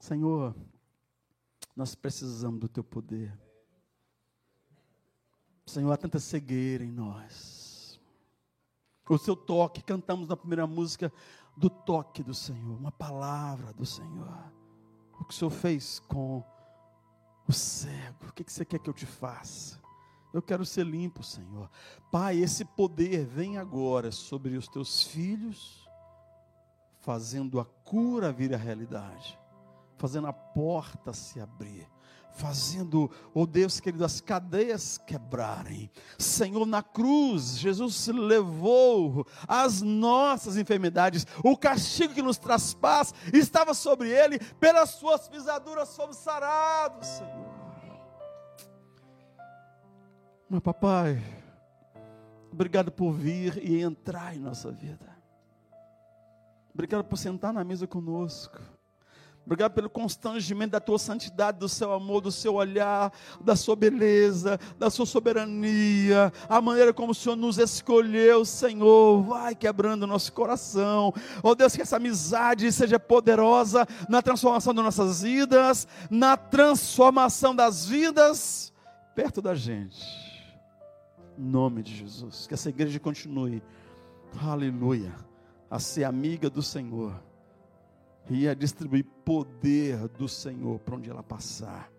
Senhor, 0.00 0.56
nós 1.76 1.94
precisamos 1.94 2.58
do 2.58 2.68
teu 2.68 2.82
poder. 2.82 3.38
Senhor, 5.64 5.92
há 5.92 5.96
tanta 5.96 6.18
cegueira 6.18 6.84
em 6.84 6.90
nós. 6.90 8.00
O 9.08 9.18
seu 9.18 9.36
toque, 9.36 9.82
cantamos 9.82 10.26
na 10.26 10.36
primeira 10.36 10.66
música 10.66 11.12
do 11.56 11.68
toque 11.68 12.22
do 12.22 12.34
Senhor, 12.34 12.78
uma 12.78 12.92
palavra 12.92 13.72
do 13.72 13.84
Senhor. 13.84 14.52
O 15.20 15.24
que 15.24 15.34
o 15.34 15.36
Senhor 15.36 15.50
fez 15.50 15.98
com 16.00 16.42
o 17.46 17.52
cego, 17.52 18.28
o 18.28 18.32
que 18.32 18.50
você 18.50 18.64
quer 18.64 18.78
que 18.78 18.88
eu 18.88 18.94
te 18.94 19.06
faça? 19.06 19.80
Eu 20.32 20.40
quero 20.40 20.64
ser 20.64 20.86
limpo, 20.86 21.22
Senhor. 21.22 21.70
Pai, 22.10 22.38
esse 22.38 22.64
poder 22.64 23.26
vem 23.26 23.58
agora 23.58 24.10
sobre 24.10 24.56
os 24.56 24.66
teus 24.66 25.02
filhos, 25.02 25.86
fazendo 27.00 27.60
a 27.60 27.64
cura 27.64 28.32
vir 28.32 28.54
à 28.54 28.56
realidade, 28.56 29.38
fazendo 29.98 30.28
a 30.28 30.32
porta 30.32 31.12
se 31.12 31.38
abrir, 31.38 31.86
fazendo, 32.34 33.10
oh 33.34 33.46
Deus 33.46 33.80
querido, 33.80 34.04
as 34.04 34.20
cadeias 34.20 34.98
quebrarem. 34.98 35.90
Senhor, 36.18 36.66
na 36.66 36.82
cruz, 36.82 37.58
Jesus 37.58 38.06
levou 38.08 39.26
as 39.46 39.82
nossas 39.82 40.56
enfermidades, 40.56 41.26
o 41.44 41.56
castigo 41.56 42.14
que 42.14 42.22
nos 42.22 42.38
traz 42.38 42.74
paz 42.74 43.14
estava 43.32 43.74
sobre 43.74 44.10
ele, 44.10 44.38
pelas 44.60 44.90
suas 44.90 45.28
pisaduras 45.28 45.94
fomos 45.94 46.16
sarados, 46.16 47.06
Senhor. 47.06 47.52
Mas, 50.48 50.60
papai, 50.60 51.22
obrigado 52.52 52.92
por 52.92 53.12
vir 53.12 53.56
e 53.56 53.80
entrar 53.80 54.36
em 54.36 54.38
nossa 54.38 54.70
vida. 54.70 55.16
Obrigado 56.74 57.04
por 57.04 57.16
sentar 57.16 57.52
na 57.52 57.64
mesa 57.64 57.86
conosco. 57.86 58.60
Obrigado 59.44 59.72
pelo 59.72 59.90
constrangimento 59.90 60.72
da 60.72 60.80
tua 60.80 60.98
santidade, 60.98 61.58
do 61.58 61.68
seu 61.68 61.92
amor, 61.92 62.20
do 62.20 62.30
seu 62.30 62.54
olhar, 62.54 63.12
da 63.40 63.56
sua 63.56 63.74
beleza, 63.74 64.58
da 64.78 64.88
sua 64.88 65.04
soberania, 65.04 66.32
a 66.48 66.60
maneira 66.60 66.92
como 66.92 67.12
o 67.12 67.14
Senhor 67.14 67.36
nos 67.36 67.58
escolheu, 67.58 68.44
Senhor. 68.44 69.22
Vai 69.22 69.54
quebrando 69.54 70.04
o 70.04 70.06
nosso 70.06 70.32
coração. 70.32 71.12
Oh 71.42 71.54
Deus, 71.54 71.74
que 71.74 71.82
essa 71.82 71.96
amizade 71.96 72.70
seja 72.70 73.00
poderosa 73.00 73.86
na 74.08 74.22
transformação 74.22 74.72
das 74.72 74.84
nossas 74.84 75.22
vidas, 75.22 75.88
na 76.08 76.36
transformação 76.36 77.54
das 77.54 77.84
vidas 77.86 78.72
perto 79.14 79.42
da 79.42 79.54
gente 79.54 80.32
nome 81.36 81.82
de 81.82 81.94
Jesus. 81.94 82.46
Que 82.46 82.54
essa 82.54 82.68
igreja 82.68 82.98
continue, 83.00 83.62
aleluia, 84.40 85.14
a 85.70 85.78
ser 85.78 86.04
amiga 86.04 86.48
do 86.48 86.62
Senhor 86.62 87.14
e 88.28 88.48
a 88.48 88.54
distribuir 88.54 89.04
poder 89.24 90.08
do 90.08 90.28
Senhor 90.28 90.78
para 90.80 90.96
onde 90.96 91.10
ela 91.10 91.22
passar. 91.22 91.90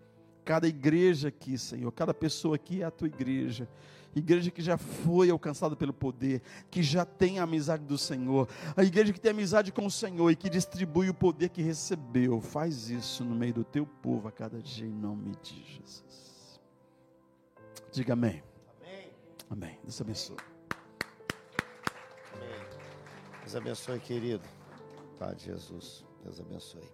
Cada 0.44 0.68
igreja 0.68 1.28
aqui, 1.28 1.56
Senhor, 1.56 1.90
cada 1.92 2.12
pessoa 2.12 2.56
aqui 2.56 2.82
é 2.82 2.84
a 2.84 2.90
tua 2.90 3.08
igreja. 3.08 3.68
Igreja 4.14 4.50
que 4.50 4.62
já 4.62 4.76
foi 4.76 5.28
alcançada 5.30 5.74
pelo 5.74 5.92
poder, 5.92 6.40
que 6.70 6.82
já 6.82 7.04
tem 7.04 7.40
a 7.40 7.42
amizade 7.42 7.84
do 7.84 7.98
Senhor, 7.98 8.48
a 8.76 8.84
igreja 8.84 9.12
que 9.12 9.20
tem 9.20 9.32
amizade 9.32 9.72
com 9.72 9.86
o 9.86 9.90
Senhor 9.90 10.30
e 10.30 10.36
que 10.36 10.48
distribui 10.48 11.08
o 11.08 11.14
poder 11.14 11.48
que 11.48 11.62
recebeu. 11.62 12.40
Faz 12.40 12.90
isso 12.90 13.24
no 13.24 13.34
meio 13.34 13.54
do 13.54 13.64
teu 13.64 13.84
povo 13.84 14.28
a 14.28 14.32
cada 14.32 14.62
dia, 14.62 14.86
em 14.86 14.92
nome 14.92 15.34
de 15.42 15.64
Jesus. 15.64 16.60
Diga 17.90 18.12
amém. 18.12 18.42
Amém. 19.50 19.78
Deus 19.82 20.00
abençoe. 20.00 20.36
Amém. 22.34 22.66
Deus 23.40 23.56
abençoe, 23.56 24.00
querido. 24.00 24.44
De 25.36 25.44
Jesus. 25.44 26.04
Deus 26.24 26.40
abençoe. 26.40 26.93